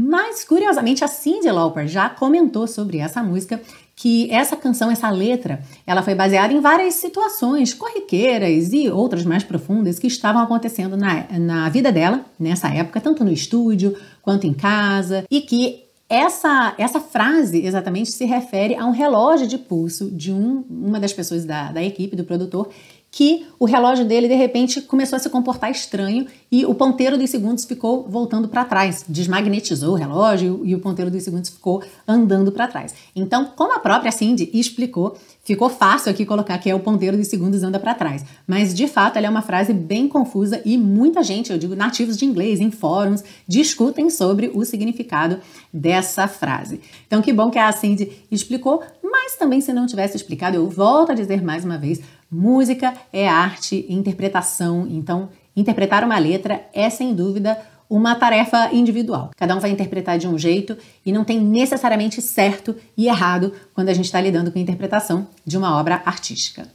Mas, 0.00 0.44
curiosamente, 0.44 1.02
a 1.02 1.08
Cyndi 1.08 1.50
Lauper 1.50 1.88
já 1.88 2.08
comentou 2.08 2.68
sobre 2.68 2.98
essa 2.98 3.20
música 3.20 3.60
que 3.98 4.30
essa 4.30 4.56
canção, 4.56 4.92
essa 4.92 5.10
letra, 5.10 5.60
ela 5.84 6.04
foi 6.04 6.14
baseada 6.14 6.52
em 6.52 6.60
várias 6.60 6.94
situações 6.94 7.74
corriqueiras 7.74 8.72
e 8.72 8.88
outras 8.88 9.24
mais 9.24 9.42
profundas 9.42 9.98
que 9.98 10.06
estavam 10.06 10.40
acontecendo 10.40 10.96
na, 10.96 11.26
na 11.36 11.68
vida 11.68 11.90
dela 11.90 12.24
nessa 12.38 12.68
época, 12.68 13.00
tanto 13.00 13.24
no 13.24 13.32
estúdio 13.32 13.96
quanto 14.22 14.46
em 14.46 14.54
casa, 14.54 15.24
e 15.28 15.40
que 15.40 15.82
essa, 16.08 16.74
essa 16.78 17.00
frase 17.00 17.66
exatamente 17.66 18.12
se 18.12 18.24
refere 18.24 18.76
a 18.76 18.86
um 18.86 18.92
relógio 18.92 19.48
de 19.48 19.58
pulso 19.58 20.08
de 20.12 20.32
um, 20.32 20.64
uma 20.70 21.00
das 21.00 21.12
pessoas 21.12 21.44
da, 21.44 21.72
da 21.72 21.82
equipe, 21.82 22.14
do 22.14 22.22
produtor, 22.22 22.70
que 23.10 23.46
o 23.58 23.64
relógio 23.64 24.04
dele 24.04 24.28
de 24.28 24.34
repente 24.34 24.82
começou 24.82 25.16
a 25.16 25.18
se 25.18 25.30
comportar 25.30 25.70
estranho 25.70 26.26
e 26.52 26.64
o 26.64 26.74
ponteiro 26.74 27.18
dos 27.18 27.30
segundos 27.30 27.64
ficou 27.64 28.06
voltando 28.08 28.48
para 28.48 28.64
trás, 28.64 29.04
desmagnetizou 29.08 29.92
o 29.92 29.96
relógio 29.96 30.60
e 30.64 30.74
o 30.74 30.78
ponteiro 30.78 31.10
dos 31.10 31.22
segundos 31.22 31.50
ficou 31.50 31.82
andando 32.06 32.52
para 32.52 32.68
trás. 32.68 32.94
Então, 33.16 33.46
como 33.56 33.74
a 33.74 33.78
própria 33.78 34.12
Cindy 34.12 34.50
explicou, 34.52 35.16
ficou 35.42 35.70
fácil 35.70 36.10
aqui 36.10 36.26
colocar 36.26 36.58
que 36.58 36.68
é 36.68 36.74
o 36.74 36.80
ponteiro 36.80 37.16
dos 37.16 37.28
segundos 37.28 37.62
anda 37.62 37.80
para 37.80 37.94
trás, 37.94 38.24
mas 38.46 38.74
de 38.74 38.86
fato 38.86 39.16
ela 39.16 39.26
é 39.26 39.30
uma 39.30 39.42
frase 39.42 39.72
bem 39.72 40.06
confusa 40.06 40.60
e 40.64 40.76
muita 40.76 41.22
gente, 41.22 41.50
eu 41.50 41.58
digo 41.58 41.74
nativos 41.74 42.16
de 42.16 42.24
inglês 42.24 42.60
em 42.60 42.70
fóruns, 42.70 43.24
discutem 43.46 44.10
sobre 44.10 44.50
o 44.54 44.64
significado 44.64 45.40
dessa 45.72 46.28
frase. 46.28 46.80
Então, 47.06 47.22
que 47.22 47.32
bom 47.32 47.50
que 47.50 47.58
a 47.58 47.72
Cindy 47.72 48.12
explicou, 48.30 48.82
mas 49.02 49.36
também 49.36 49.60
se 49.60 49.72
não 49.72 49.86
tivesse 49.86 50.16
explicado, 50.16 50.56
eu 50.56 50.68
volto 50.68 51.12
a 51.12 51.14
dizer 51.14 51.42
mais 51.42 51.64
uma 51.64 51.78
vez, 51.78 52.00
Música 52.30 52.94
é 53.12 53.26
arte 53.26 53.86
e 53.88 53.94
interpretação, 53.94 54.86
então 54.90 55.30
interpretar 55.56 56.04
uma 56.04 56.18
letra 56.18 56.66
é 56.74 56.90
sem 56.90 57.14
dúvida 57.14 57.58
uma 57.88 58.14
tarefa 58.14 58.68
individual. 58.72 59.30
Cada 59.34 59.56
um 59.56 59.60
vai 59.60 59.70
interpretar 59.70 60.18
de 60.18 60.28
um 60.28 60.38
jeito 60.38 60.76
e 61.06 61.10
não 61.10 61.24
tem 61.24 61.40
necessariamente 61.40 62.20
certo 62.20 62.76
e 62.96 63.06
errado 63.08 63.52
quando 63.72 63.88
a 63.88 63.94
gente 63.94 64.04
está 64.04 64.20
lidando 64.20 64.52
com 64.52 64.58
a 64.58 64.62
interpretação 64.62 65.26
de 65.44 65.56
uma 65.56 65.78
obra 65.78 66.02
artística. 66.04 66.68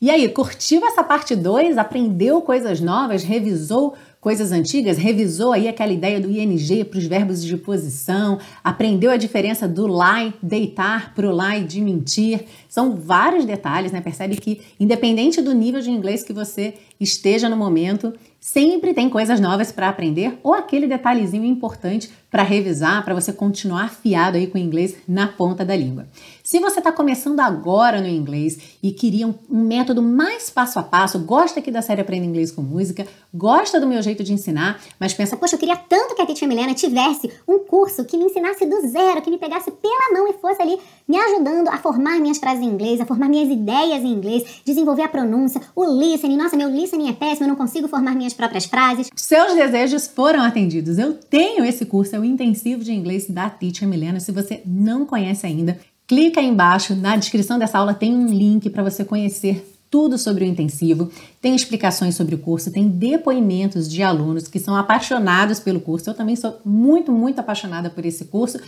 E 0.00 0.10
aí, 0.10 0.28
curtiu 0.28 0.86
essa 0.86 1.02
parte 1.02 1.34
2? 1.34 1.76
Aprendeu 1.76 2.40
coisas 2.40 2.80
novas? 2.80 3.24
Revisou 3.24 3.96
coisas 4.20 4.50
antigas, 4.50 4.98
revisou 4.98 5.52
aí 5.52 5.68
aquela 5.68 5.92
ideia 5.92 6.20
do 6.20 6.30
ing 6.30 6.84
para 6.84 6.98
os 6.98 7.06
verbos 7.06 7.42
de 7.42 7.56
posição, 7.56 8.38
aprendeu 8.62 9.10
a 9.10 9.16
diferença 9.16 9.68
do 9.68 9.86
lie, 9.86 10.34
deitar, 10.42 11.14
para 11.14 11.28
o 11.28 11.32
lie, 11.32 11.64
de 11.64 11.80
mentir. 11.80 12.44
São 12.68 12.96
vários 12.96 13.44
detalhes, 13.44 13.92
né? 13.92 14.00
Percebe 14.00 14.36
que, 14.36 14.60
independente 14.78 15.40
do 15.40 15.54
nível 15.54 15.80
de 15.80 15.90
inglês 15.90 16.22
que 16.22 16.32
você 16.32 16.74
esteja 17.00 17.48
no 17.48 17.56
momento, 17.56 18.12
sempre 18.40 18.94
tem 18.94 19.08
coisas 19.08 19.40
novas 19.40 19.72
para 19.72 19.88
aprender 19.88 20.38
ou 20.42 20.54
aquele 20.54 20.86
detalhezinho 20.86 21.44
importante 21.44 22.10
para 22.30 22.42
revisar, 22.42 23.02
para 23.04 23.14
você 23.14 23.32
continuar 23.32 23.84
afiado 23.84 24.36
aí 24.36 24.46
com 24.46 24.58
o 24.58 24.60
inglês 24.60 24.96
na 25.08 25.26
ponta 25.26 25.64
da 25.64 25.74
língua. 25.74 26.06
Se 26.44 26.58
você 26.60 26.78
está 26.78 26.92
começando 26.92 27.40
agora 27.40 28.00
no 28.00 28.06
inglês 28.06 28.76
e 28.82 28.92
queria 28.92 29.26
um, 29.26 29.34
um, 29.50 29.64
método 29.64 30.02
mais 30.02 30.50
passo 30.50 30.78
a 30.78 30.82
passo, 30.82 31.18
gosta 31.20 31.60
aqui 31.60 31.70
da 31.70 31.80
série 31.80 32.02
Aprenda 32.02 32.26
Inglês 32.26 32.52
com 32.52 32.60
Música, 32.60 33.06
gosta 33.32 33.80
do 33.80 33.86
meu 33.86 34.02
jeito 34.02 34.22
de 34.22 34.32
ensinar, 34.32 34.78
mas 35.00 35.14
pensa, 35.14 35.36
poxa, 35.36 35.54
eu 35.54 35.58
queria 35.58 35.76
tanto 35.76 36.14
que 36.14 36.20
a 36.20 36.26
Teacher 36.26 36.48
Milena 36.48 36.74
tivesse 36.74 37.30
um 37.46 37.60
curso 37.60 38.04
que 38.04 38.16
me 38.18 38.24
ensinasse 38.24 38.66
do 38.66 38.80
zero, 38.88 39.22
que 39.22 39.30
me 39.30 39.38
pegasse 39.38 39.70
pela 39.70 40.12
mão 40.12 40.28
e 40.28 40.34
fosse 40.34 40.60
ali 40.60 40.78
me 41.06 41.16
ajudando 41.16 41.68
a 41.68 41.78
formar 41.78 42.18
minhas 42.20 42.38
frases 42.38 42.62
em 42.62 42.68
inglês, 42.68 43.00
a 43.00 43.06
formar 43.06 43.28
minhas 43.28 43.50
ideias 43.50 44.02
em 44.02 44.12
inglês, 44.12 44.60
desenvolver 44.64 45.02
a 45.02 45.08
pronúncia, 45.08 45.60
o 45.74 45.84
listening. 45.84 46.36
Nossa, 46.36 46.56
meu 46.56 46.68
listening 46.68 47.08
é 47.08 47.14
péssimo, 47.14 47.44
eu 47.44 47.48
não 47.48 47.56
consigo 47.56 47.88
formar 47.88 48.14
minhas 48.14 48.34
próprias 48.38 48.66
frases. 48.66 49.10
Seus 49.16 49.56
desejos 49.56 50.06
foram 50.06 50.44
atendidos. 50.44 50.96
Eu 50.96 51.12
tenho 51.12 51.64
esse 51.64 51.84
curso, 51.84 52.14
é 52.14 52.20
o 52.20 52.24
intensivo 52.24 52.84
de 52.84 52.92
inglês 52.92 53.28
da 53.28 53.50
Teacher 53.50 53.88
Milena. 53.88 54.20
Se 54.20 54.30
você 54.30 54.62
não 54.64 55.04
conhece 55.04 55.44
ainda, 55.44 55.76
clica 56.06 56.40
aí 56.40 56.46
embaixo, 56.46 56.94
na 56.94 57.16
descrição 57.16 57.58
dessa 57.58 57.78
aula 57.78 57.92
tem 57.92 58.14
um 58.14 58.28
link 58.28 58.70
para 58.70 58.84
você 58.84 59.04
conhecer 59.04 59.74
tudo 59.90 60.16
sobre 60.16 60.44
o 60.44 60.46
intensivo, 60.46 61.10
tem 61.40 61.56
explicações 61.56 62.14
sobre 62.14 62.34
o 62.34 62.38
curso, 62.38 62.70
tem 62.70 62.88
depoimentos 62.88 63.88
de 63.88 64.02
alunos 64.02 64.46
que 64.46 64.60
são 64.60 64.76
apaixonados 64.76 65.58
pelo 65.58 65.80
curso. 65.80 66.08
Eu 66.08 66.14
também 66.14 66.36
sou 66.36 66.60
muito, 66.64 67.10
muito 67.10 67.40
apaixonada 67.40 67.90
por 67.90 68.04
esse 68.06 68.26
curso, 68.26 68.60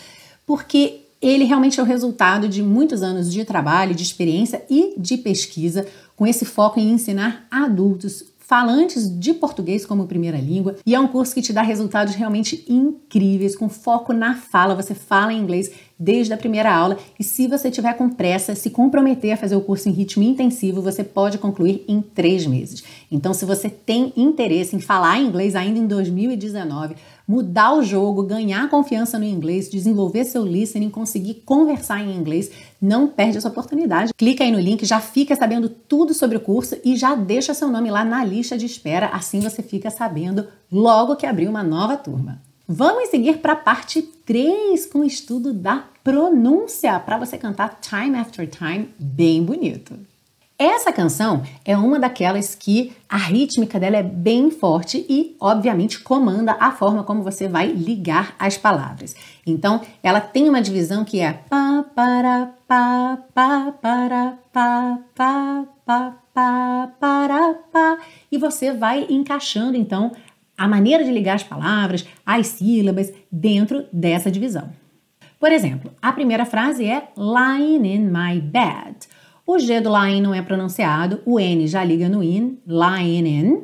porque 0.45 1.03
ele 1.23 1.45
realmente 1.45 1.79
é 1.79 1.83
o 1.83 1.87
resultado 1.87 2.49
de 2.49 2.63
muitos 2.63 3.03
anos 3.03 3.31
de 3.31 3.45
trabalho, 3.45 3.95
de 3.95 4.03
experiência 4.03 4.65
e 4.69 4.95
de 4.99 5.19
pesquisa, 5.19 5.87
com 6.17 6.27
esse 6.27 6.45
foco 6.45 6.81
em 6.81 6.91
ensinar 6.91 7.47
adultos 7.51 8.25
falantes 8.51 9.09
de 9.09 9.33
português 9.33 9.87
como 9.87 10.09
primeira 10.09 10.37
língua, 10.37 10.75
e 10.85 10.93
é 10.93 10.99
um 10.99 11.07
curso 11.07 11.33
que 11.33 11.41
te 11.41 11.53
dá 11.53 11.63
resultados 11.63 12.17
realmente 12.17 12.65
incríveis, 12.69 13.55
com 13.55 13.69
foco 13.69 14.13
na 14.13 14.35
fala. 14.35 14.75
Você 14.75 14.93
fala 14.93 15.33
em 15.33 15.39
inglês 15.39 15.71
desde 16.01 16.33
a 16.33 16.37
primeira 16.39 16.75
aula, 16.75 16.97
e 17.19 17.23
se 17.23 17.47
você 17.47 17.71
tiver 17.71 17.93
com 17.93 18.09
pressa, 18.09 18.55
se 18.55 18.71
comprometer 18.71 19.33
a 19.33 19.37
fazer 19.37 19.55
o 19.55 19.61
curso 19.61 19.91
em 19.91 19.93
ritmo 19.93 20.23
intensivo, 20.23 20.81
você 20.81 21.05
pode 21.05 21.37
concluir 21.37 21.85
em 21.87 22.01
três 22.01 22.47
meses. 22.47 22.83
Então, 23.13 23.35
se 23.35 23.45
você 23.45 23.69
tem 23.69 24.11
interesse 24.17 24.75
em 24.75 24.81
falar 24.81 25.21
inglês 25.21 25.55
ainda 25.55 25.79
em 25.79 25.87
2019, 25.87 26.97
mudar 27.29 27.75
o 27.75 27.83
jogo, 27.83 28.23
ganhar 28.23 28.69
confiança 28.71 29.19
no 29.19 29.25
inglês, 29.25 29.69
desenvolver 29.69 30.25
seu 30.25 30.45
listening, 30.45 30.89
conseguir 30.89 31.35
conversar 31.45 32.03
em 32.03 32.17
inglês, 32.17 32.51
não 32.81 33.07
perde 33.07 33.37
essa 33.37 33.49
oportunidade. 33.49 34.15
Clica 34.17 34.43
aí 34.43 34.51
no 34.51 34.59
link, 34.59 34.85
já 34.87 35.01
fica 35.01 35.37
sabendo 35.37 35.69
tudo 35.69 36.15
sobre 36.15 36.39
o 36.39 36.41
curso 36.41 36.77
e 36.83 36.97
já 36.97 37.15
deixa 37.15 37.53
seu 37.53 37.69
nome 37.69 37.91
lá 37.91 38.05
na 38.05 38.25
lista 38.25 38.57
de 38.57 38.65
espera, 38.65 39.09
assim 39.09 39.41
você 39.41 39.63
fica 39.63 39.91
sabendo 39.91 40.47
logo 40.73 41.15
que 41.15 41.27
abrir 41.27 41.47
uma 41.47 41.63
nova 41.63 41.97
turma. 41.97 42.41
Vamos 42.73 43.09
seguir 43.09 43.39
para 43.39 43.55
a 43.55 43.57
parte 43.57 44.01
3 44.01 44.87
com 44.87 45.01
o 45.01 45.05
estudo 45.05 45.53
da 45.53 45.83
pronúncia, 46.05 47.01
para 47.01 47.19
você 47.19 47.37
cantar 47.37 47.81
time 47.81 48.17
after 48.17 48.47
time 48.47 48.95
bem 48.97 49.43
bonito. 49.43 49.99
Essa 50.57 50.93
canção 50.93 51.43
é 51.65 51.77
uma 51.77 51.99
daquelas 51.99 52.55
que 52.55 52.93
a 53.09 53.17
rítmica 53.17 53.81
dela 53.81 53.97
é 53.97 54.05
bem 54.05 54.53
forte 54.53 55.05
e, 55.09 55.35
obviamente, 55.41 55.99
comanda 55.99 56.57
a 56.61 56.71
forma 56.71 57.03
como 57.03 57.25
você 57.25 57.49
vai 57.49 57.67
ligar 57.67 58.37
as 58.39 58.57
palavras. 58.57 59.17
Então, 59.45 59.81
ela 60.01 60.21
tem 60.21 60.49
uma 60.49 60.63
divisão 60.63 61.05
que 61.05 61.19
é 61.19 61.33
pá 61.33 61.85
para 61.93 62.55
pá 62.69 63.19
pá 63.35 63.75
para 63.83 64.39
pá 64.53 64.99
pá 65.17 65.65
pá 65.85 66.17
pá 66.33 66.91
para 67.01 67.55
pá 67.73 67.99
e 68.31 68.39
você 68.39 68.73
vai 68.73 69.07
encaixando 69.11 69.77
então 69.77 70.13
a 70.61 70.69
maneira 70.69 71.03
de 71.03 71.11
ligar 71.11 71.37
as 71.37 71.43
palavras, 71.43 72.07
as 72.27 72.47
sílabas 72.49 73.11
dentro 73.33 73.87
dessa 73.91 74.31
divisão. 74.31 74.71
Por 75.39 75.51
exemplo, 75.51 75.91
a 76.03 76.13
primeira 76.13 76.45
frase 76.45 76.85
é 76.85 77.09
lying 77.17 77.87
in 77.87 78.11
my 78.11 78.39
bed. 78.39 79.09
O 79.47 79.59
G 79.59 79.81
do 79.81 79.91
line 79.91 80.21
não 80.21 80.35
é 80.35 80.43
pronunciado, 80.43 81.23
o 81.25 81.41
N 81.41 81.67
já 81.67 81.83
liga 81.83 82.11
no 82.11 82.23
in, 82.23 82.59
line 82.67 83.27
in. 83.27 83.63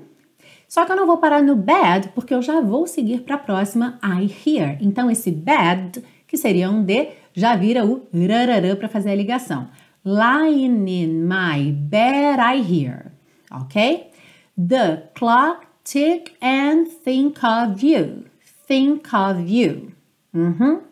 Só 0.66 0.86
que 0.86 0.92
eu 0.92 0.96
não 0.96 1.06
vou 1.06 1.18
parar 1.18 1.42
no 1.42 1.54
bad, 1.54 2.08
porque 2.14 2.32
eu 2.32 2.40
já 2.40 2.62
vou 2.62 2.86
seguir 2.86 3.20
para 3.20 3.34
a 3.34 3.38
próxima 3.38 3.98
I 4.02 4.32
hear. 4.46 4.78
Então, 4.80 5.10
esse 5.10 5.30
bad, 5.30 6.02
que 6.26 6.38
seria 6.38 6.70
um 6.70 6.82
D, 6.82 7.10
já 7.34 7.54
vira 7.54 7.84
o 7.84 8.08
rararã 8.10 8.74
para 8.74 8.88
fazer 8.88 9.10
a 9.10 9.14
ligação. 9.14 9.68
Lying 10.02 10.86
in 10.88 11.26
my 11.26 11.72
bed 11.72 12.40
I 12.40 12.62
hear. 12.62 13.12
Ok? 13.52 14.10
The 14.56 15.10
clock 15.14 15.65
tick 15.86 16.36
and 16.42 16.88
think 16.88 17.42
of 17.44 17.82
you. 17.82 18.24
Think 18.66 19.14
of 19.14 19.48
you. 19.48 19.92
Uhum. 20.34 20.82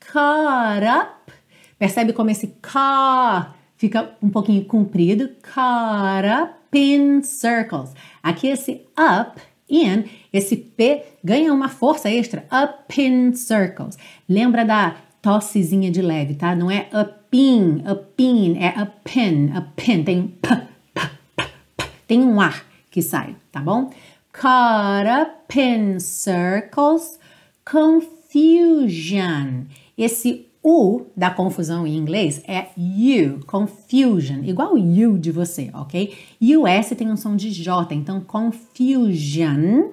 Caught 0.00 0.84
up. 0.84 1.32
Percebe 1.78 2.12
como 2.12 2.30
esse 2.30 2.54
car 2.62 3.56
fica 3.76 4.16
um 4.22 4.30
pouquinho 4.30 4.64
comprido. 4.64 5.30
Caught 5.42 6.26
up 6.26 6.54
in 6.72 7.22
circles. 7.22 7.92
Aqui 8.22 8.48
esse 8.48 8.86
up, 8.96 9.40
in, 9.68 10.04
esse 10.32 10.56
P 10.56 11.02
ganha 11.22 11.52
uma 11.52 11.68
força 11.68 12.08
extra. 12.08 12.46
Up 12.52 13.00
in 13.00 13.34
circles. 13.34 13.98
Lembra 14.28 14.64
da 14.64 14.96
tossezinha 15.20 15.90
de 15.90 16.00
leve, 16.00 16.34
tá? 16.34 16.54
Não 16.54 16.70
é 16.70 16.88
up 16.92 17.36
in, 17.36 17.82
up 17.90 18.22
in, 18.22 18.56
é 18.58 18.80
up 18.80 19.18
in, 19.18 19.56
up 19.56 19.90
in. 19.90 20.04
Tem 20.04 20.28
p, 20.28 20.48
p, 20.94 21.00
p, 21.34 21.42
p. 21.76 21.84
Tem 22.06 22.22
um 22.22 22.40
ar 22.40 22.73
que 22.94 23.02
sai, 23.02 23.34
tá 23.50 23.60
bom? 23.60 23.90
Caught 24.32 25.08
up 25.08 25.58
in 25.58 25.98
circles. 25.98 27.18
Confusion. 27.64 29.64
Esse 29.98 30.46
o 30.62 31.04
da 31.16 31.28
confusão 31.28 31.84
em 31.84 31.96
inglês 31.96 32.40
é 32.46 32.68
you, 32.76 33.40
confusion, 33.46 34.44
igual 34.44 34.78
you 34.78 35.18
de 35.18 35.32
você, 35.32 35.70
ok? 35.74 36.16
E 36.40 36.56
o 36.56 36.68
S 36.68 36.94
tem 36.94 37.10
um 37.10 37.16
som 37.16 37.34
de 37.34 37.50
J, 37.50 37.94
então 37.94 38.20
confusion 38.20 39.90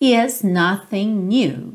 is 0.00 0.42
nothing 0.42 1.10
new. 1.10 1.74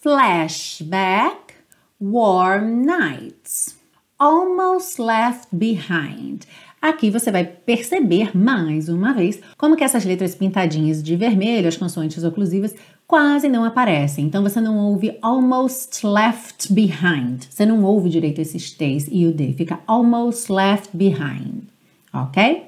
Flashback, 0.00 1.54
warm 2.00 2.84
nights, 2.84 3.76
almost 4.18 4.98
left 4.98 5.48
behind. 5.52 6.46
Aqui 6.82 7.10
você 7.10 7.30
vai 7.30 7.44
perceber 7.44 8.36
mais 8.36 8.88
uma 8.88 9.14
vez 9.14 9.38
como 9.56 9.76
que 9.76 9.84
essas 9.84 10.04
letras 10.04 10.34
pintadinhas 10.34 11.00
de 11.00 11.14
vermelho, 11.14 11.68
as 11.68 11.76
consoantes 11.76 12.24
oclusivas, 12.24 12.74
quase 13.06 13.48
não 13.48 13.64
aparecem. 13.64 14.26
Então 14.26 14.42
você 14.42 14.60
não 14.60 14.76
ouve 14.78 15.16
almost 15.22 16.04
left 16.04 16.72
behind. 16.72 17.44
Você 17.48 17.64
não 17.64 17.84
ouve 17.84 18.08
direito 18.08 18.40
esses 18.40 18.72
T's 18.72 19.06
e 19.12 19.24
o 19.26 19.32
D. 19.32 19.52
Fica 19.52 19.78
almost 19.86 20.50
left 20.50 20.96
behind. 20.96 21.68
Ok? 22.12 22.64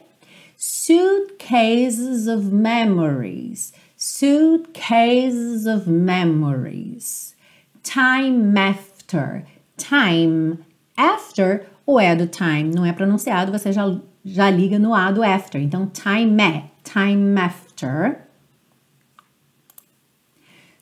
Suitcases 0.56 2.28
of 2.28 2.54
memories. 2.54 3.72
Suitcases 3.96 5.66
of 5.66 5.90
memories. 5.90 7.34
Time 7.82 8.56
after. 8.56 9.44
Time 9.76 10.58
after 10.96 11.66
o 11.86 12.00
E 12.00 12.14
do 12.14 12.26
time 12.26 12.74
não 12.74 12.84
é 12.84 12.92
pronunciado, 12.92 13.52
você 13.52 13.72
já, 13.72 13.84
já 14.24 14.50
liga 14.50 14.78
no 14.78 14.94
A 14.94 15.10
do 15.10 15.22
after. 15.22 15.60
Então, 15.60 15.86
time, 15.86 16.70
time 16.82 17.38
after. 17.38 18.24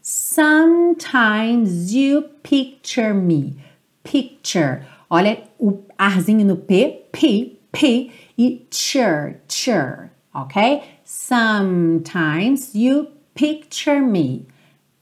Sometimes 0.01 1.93
you 1.95 2.23
picture 2.43 3.15
me. 3.15 3.57
Picture. 4.03 4.85
Olha 5.09 5.43
o 5.59 5.85
arzinho 5.97 6.45
no 6.45 6.57
P, 6.57 7.05
P, 7.13 7.59
P 7.71 8.11
e 8.37 8.67
chur, 8.71 9.37
chur, 9.49 10.11
ok? 10.35 10.83
Sometimes 11.05 12.75
you 12.75 13.09
picture 13.35 14.01
me. 14.01 14.47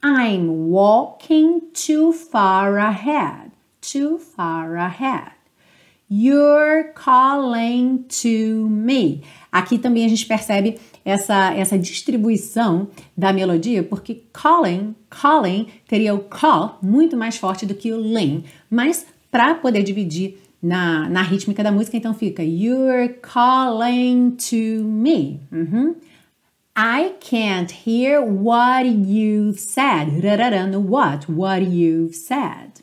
I'm 0.02 0.70
walking 0.70 1.62
too 1.72 2.12
far 2.12 2.78
ahead. 2.78 3.52
Too 3.80 4.18
far 4.18 4.76
ahead. 4.76 5.39
You're 6.10 6.92
calling 6.92 8.04
to 8.22 8.68
me. 8.68 9.22
Aqui 9.52 9.78
também 9.78 10.04
a 10.04 10.08
gente 10.08 10.26
percebe 10.26 10.78
essa, 11.04 11.54
essa 11.54 11.78
distribuição 11.78 12.88
da 13.16 13.32
melodia, 13.32 13.82
porque 13.82 14.24
calling, 14.32 14.94
calling 15.08 15.68
teria 15.86 16.14
o 16.14 16.18
call 16.18 16.78
muito 16.82 17.16
mais 17.16 17.36
forte 17.36 17.64
do 17.64 17.74
que 17.74 17.92
o 17.92 18.00
ling, 18.00 18.44
mas 18.68 19.06
para 19.30 19.54
poder 19.54 19.84
dividir 19.84 20.38
na, 20.62 21.08
na 21.08 21.22
rítmica 21.22 21.62
da 21.62 21.72
música, 21.72 21.96
então 21.96 22.12
fica 22.12 22.42
You're 22.42 23.14
calling 23.22 24.32
to 24.50 24.84
me. 24.84 25.40
Uhum. 25.52 25.94
I 26.76 27.14
can't 27.20 27.70
hear 27.70 28.20
what 28.20 28.86
you've 28.86 29.58
said. 29.58 30.22
Rararano, 30.22 30.80
what? 30.80 31.30
What 31.30 31.62
you've 31.62 32.14
said. 32.14 32.80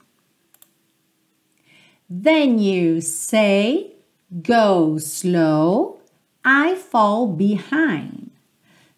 Then 2.10 2.60
you 2.60 3.02
say, 3.02 3.96
go 4.42 4.98
slow, 4.98 5.98
I 6.46 6.76
fall 6.76 7.28
behind. 7.28 8.32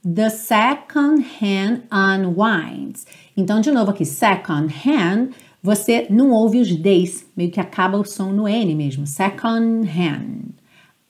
The 0.03 0.29
second 0.29 1.25
hand 1.41 1.83
unwinds. 1.91 3.05
Então, 3.35 3.59
de 3.59 3.71
novo 3.71 3.91
aqui, 3.91 4.05
second 4.05 4.71
hand, 4.85 5.31
você 5.61 6.07
não 6.09 6.31
ouve 6.31 6.59
os 6.59 6.73
Ds, 6.73 7.25
meio 7.35 7.51
que 7.51 7.59
acaba 7.59 7.97
o 7.97 8.05
som 8.05 8.31
no 8.31 8.47
N 8.47 8.75
mesmo. 8.75 9.05
Second 9.05 9.87
hand. 9.87 10.53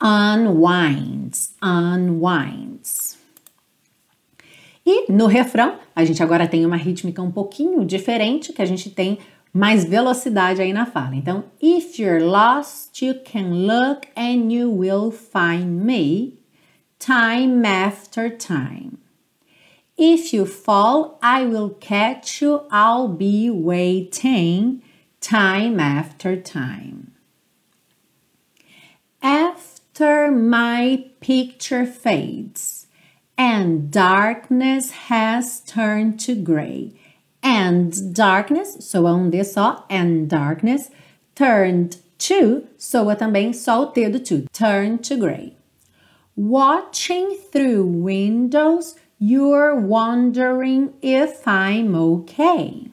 Unwinds, 0.02 1.54
unwinds. 1.62 3.18
E 4.86 5.12
no 5.12 5.28
refrão, 5.28 5.76
a 5.96 6.04
gente 6.04 6.24
agora 6.24 6.48
tem 6.48 6.66
uma 6.66 6.78
rítmica 6.78 7.22
um 7.22 7.30
pouquinho 7.30 7.86
diferente, 7.86 8.54
que 8.54 8.62
a 8.62 8.66
gente 8.66 8.90
tem 8.90 9.20
mais 9.54 9.84
velocidade 9.84 10.62
aí 10.62 10.74
na 10.74 10.86
fala. 10.86 11.16
Então, 11.16 11.44
if 11.62 12.00
you're 12.00 12.24
lost, 12.24 13.06
you 13.06 13.16
can 13.16 13.66
look 13.66 14.08
and 14.16 14.52
you 14.54 14.70
will 14.70 15.12
find 15.12 15.84
me 15.84 16.40
time 17.00 17.66
after 17.66 18.30
time. 18.30 18.98
If 19.98 20.34
you 20.34 20.46
fall, 20.46 21.20
I 21.22 21.46
will 21.46 21.76
catch 21.80 22.42
you, 22.42 22.62
I'll 22.72 23.10
be 23.10 23.50
waiting 23.50 24.82
time 25.20 25.80
after 25.80 26.38
time. 26.38 27.10
after 29.22 30.32
my 30.32 31.06
picture 31.20 31.86
fades 31.86 32.88
and 33.38 33.92
darkness 33.92 34.92
has 34.92 35.62
turned 35.62 36.20
to 36.22 36.36
gray. 36.36 36.94
And 37.42 38.14
darkness 38.14 38.78
soa 38.82 39.14
um 39.14 39.30
D 39.30 39.44
só, 39.44 39.86
and 39.90 40.28
darkness 40.28 40.90
turned 41.36 41.98
to 42.20 42.68
soa 42.78 43.16
também 43.16 43.54
só 43.54 43.84
o 43.84 43.86
T 43.88 44.10
do 44.10 44.20
to, 44.20 44.46
turn 44.52 44.98
to 45.00 45.16
gray. 45.16 45.56
Watching 46.36 47.38
through 47.52 47.86
windows, 47.86 48.96
you're 49.20 49.76
wondering 49.76 50.94
if 51.02 51.46
I'm 51.46 51.96
okay. 51.96 52.92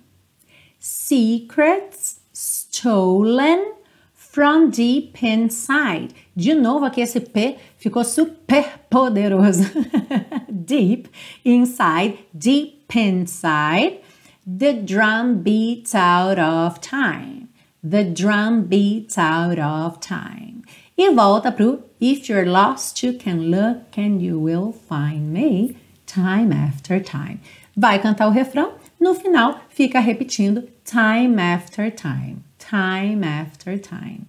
Secrets 0.81 2.21
stolen 2.33 3.73
from 4.13 4.71
deep 4.71 5.23
inside. 5.23 6.13
De 6.37 6.55
novo, 6.55 6.85
aqui 6.85 7.01
esse 7.01 7.21
P 7.21 7.57
ficou 7.79 8.05
super 8.05 8.65
poderoso. 8.91 9.65
deep 10.65 11.09
inside, 11.45 12.19
deep 12.37 12.95
inside. 12.95 14.01
The 14.49 14.75
drum 14.75 15.43
beats 15.43 15.93
out 15.93 16.39
of 16.39 16.81
time. 16.81 17.49
The 17.83 18.05
drum 18.05 18.67
beats 18.67 19.19
out 19.19 19.59
of 19.59 19.99
time. 19.99 20.63
E 20.97 21.09
volta 21.13 21.51
pro 21.51 21.83
If 21.99 22.29
you're 22.29 22.47
lost, 22.47 23.03
you 23.03 23.15
can 23.15 23.51
look 23.51 23.99
and 23.99 24.23
you 24.23 24.39
will 24.39 24.71
find 24.71 25.33
me 25.33 25.77
time 26.07 26.53
after 26.53 27.01
time. 27.01 27.41
Vai 27.77 27.99
cantar 27.99 28.29
o 28.29 28.31
refrão, 28.31 28.75
no 29.01 29.15
final 29.15 29.59
fica 29.69 29.99
repetindo 29.99 30.69
time 30.85 31.41
after 31.41 31.91
time, 31.91 32.45
time 32.61 33.25
after 33.25 33.77
time. 33.77 34.27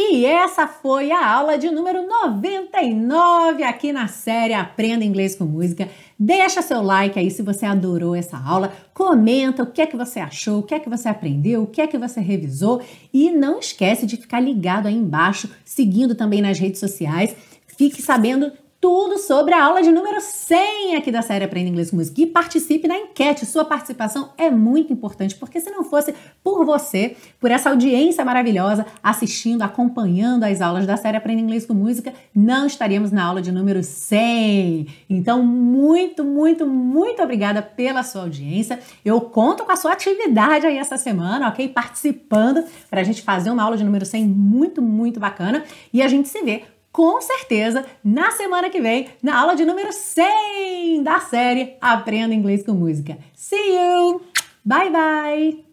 E 0.00 0.24
essa 0.24 0.68
foi 0.68 1.10
a 1.10 1.28
aula 1.28 1.58
de 1.58 1.72
número 1.72 2.06
99 2.06 3.64
aqui 3.64 3.92
na 3.92 4.06
série 4.06 4.54
Aprenda 4.54 5.04
Inglês 5.04 5.34
com 5.34 5.44
Música. 5.44 5.88
Deixa 6.16 6.62
seu 6.62 6.80
like 6.80 7.18
aí 7.18 7.28
se 7.32 7.42
você 7.42 7.66
adorou 7.66 8.14
essa 8.14 8.38
aula, 8.38 8.72
comenta 8.94 9.64
o 9.64 9.66
que 9.66 9.82
é 9.82 9.86
que 9.86 9.96
você 9.96 10.20
achou, 10.20 10.60
o 10.60 10.62
que 10.62 10.72
é 10.72 10.78
que 10.78 10.88
você 10.88 11.08
aprendeu, 11.08 11.64
o 11.64 11.66
que 11.66 11.80
é 11.80 11.86
que 11.88 11.98
você 11.98 12.20
revisou 12.20 12.80
e 13.12 13.32
não 13.32 13.58
esquece 13.58 14.06
de 14.06 14.16
ficar 14.16 14.38
ligado 14.38 14.86
aí 14.86 14.94
embaixo, 14.94 15.50
seguindo 15.64 16.14
também 16.14 16.40
nas 16.40 16.60
redes 16.60 16.78
sociais. 16.78 17.34
Fique 17.66 18.00
sabendo 18.00 18.52
tudo 18.80 19.18
sobre 19.18 19.54
a 19.54 19.64
aula 19.64 19.82
de 19.82 19.90
número 19.90 20.20
100 20.20 20.96
aqui 20.96 21.10
da 21.10 21.20
série 21.20 21.44
Aprenda 21.44 21.68
Inglês 21.68 21.90
com 21.90 21.96
Música. 21.96 22.20
E 22.20 22.26
participe 22.26 22.86
na 22.86 22.96
enquete. 22.96 23.44
Sua 23.44 23.64
participação 23.64 24.30
é 24.38 24.50
muito 24.50 24.92
importante, 24.92 25.34
porque 25.34 25.60
se 25.60 25.68
não 25.70 25.82
fosse 25.82 26.14
por 26.44 26.64
você, 26.64 27.16
por 27.40 27.50
essa 27.50 27.70
audiência 27.70 28.24
maravilhosa, 28.24 28.86
assistindo, 29.02 29.62
acompanhando 29.62 30.44
as 30.44 30.60
aulas 30.60 30.86
da 30.86 30.96
série 30.96 31.16
Aprenda 31.16 31.40
Inglês 31.40 31.66
com 31.66 31.74
Música, 31.74 32.12
não 32.34 32.66
estaríamos 32.66 33.10
na 33.10 33.24
aula 33.24 33.42
de 33.42 33.50
número 33.50 33.82
100. 33.82 34.86
Então, 35.10 35.42
muito, 35.42 36.24
muito, 36.24 36.64
muito 36.64 37.20
obrigada 37.20 37.60
pela 37.60 38.04
sua 38.04 38.22
audiência. 38.22 38.78
Eu 39.04 39.20
conto 39.20 39.64
com 39.64 39.72
a 39.72 39.76
sua 39.76 39.92
atividade 39.92 40.66
aí 40.66 40.78
essa 40.78 40.96
semana, 40.96 41.48
ok? 41.48 41.68
Participando 41.68 42.64
para 42.88 43.00
a 43.00 43.04
gente 43.04 43.22
fazer 43.22 43.50
uma 43.50 43.62
aula 43.62 43.76
de 43.76 43.82
número 43.82 44.06
100 44.06 44.24
muito, 44.24 44.80
muito 44.80 45.18
bacana. 45.18 45.64
E 45.92 46.00
a 46.00 46.06
gente 46.06 46.28
se 46.28 46.40
vê 46.42 46.62
com 46.92 47.20
certeza 47.20 47.86
na 48.02 48.30
semana 48.32 48.70
que 48.70 48.80
vem, 48.80 49.08
na 49.22 49.38
aula 49.38 49.54
de 49.54 49.64
número 49.64 49.92
100 49.92 51.02
da 51.02 51.20
série 51.20 51.76
Aprenda 51.80 52.34
Inglês 52.34 52.64
com 52.64 52.72
Música. 52.72 53.18
See 53.34 53.76
you! 53.76 54.22
Bye 54.64 54.90
bye! 54.90 55.64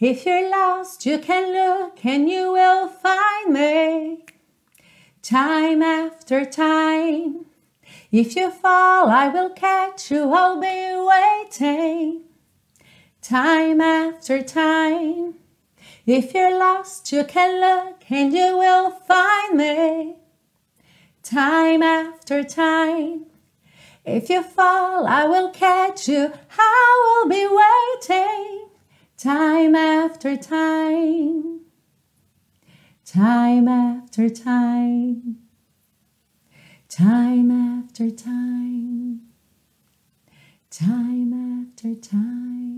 If 0.00 0.26
you're 0.26 0.50
lost, 0.50 1.08
you 1.08 1.20
can 1.20 1.52
look 1.52 2.04
and 2.04 2.28
you 2.28 2.52
will 2.52 2.88
find 2.88 3.52
me. 3.52 4.24
Time 5.22 5.82
after 5.82 6.44
time. 6.44 7.46
If 8.10 8.36
you 8.36 8.50
fall, 8.50 9.08
I 9.08 9.28
will 9.28 9.50
catch 9.50 10.10
you, 10.10 10.32
I'll 10.32 10.58
be 10.58 10.96
waiting. 10.96 12.22
Time 13.20 13.80
after 13.80 14.42
time. 14.42 15.34
If 16.04 16.34
you're 16.34 16.58
lost, 16.58 17.12
you 17.12 17.22
can 17.24 17.60
look 17.60 18.02
and 18.10 18.32
you 18.32 18.58
will 18.58 18.90
find 18.90 19.56
me 19.56 20.21
time 21.22 21.82
after 21.82 22.42
time. 22.44 23.26
If 24.04 24.28
you 24.28 24.42
fall, 24.42 25.06
I 25.06 25.26
will 25.26 25.50
catch 25.50 26.08
you. 26.08 26.32
I 26.58 27.22
will 27.22 27.28
be 27.28 27.46
waiting 27.46 28.68
time 29.16 29.76
after 29.76 30.36
time. 30.36 31.60
Time 33.04 33.68
after 33.68 34.28
time. 34.28 35.38
Time 36.88 37.50
after 37.50 38.10
time. 38.10 39.20
Time 40.70 41.32
after 41.32 41.94
time. 41.94 42.71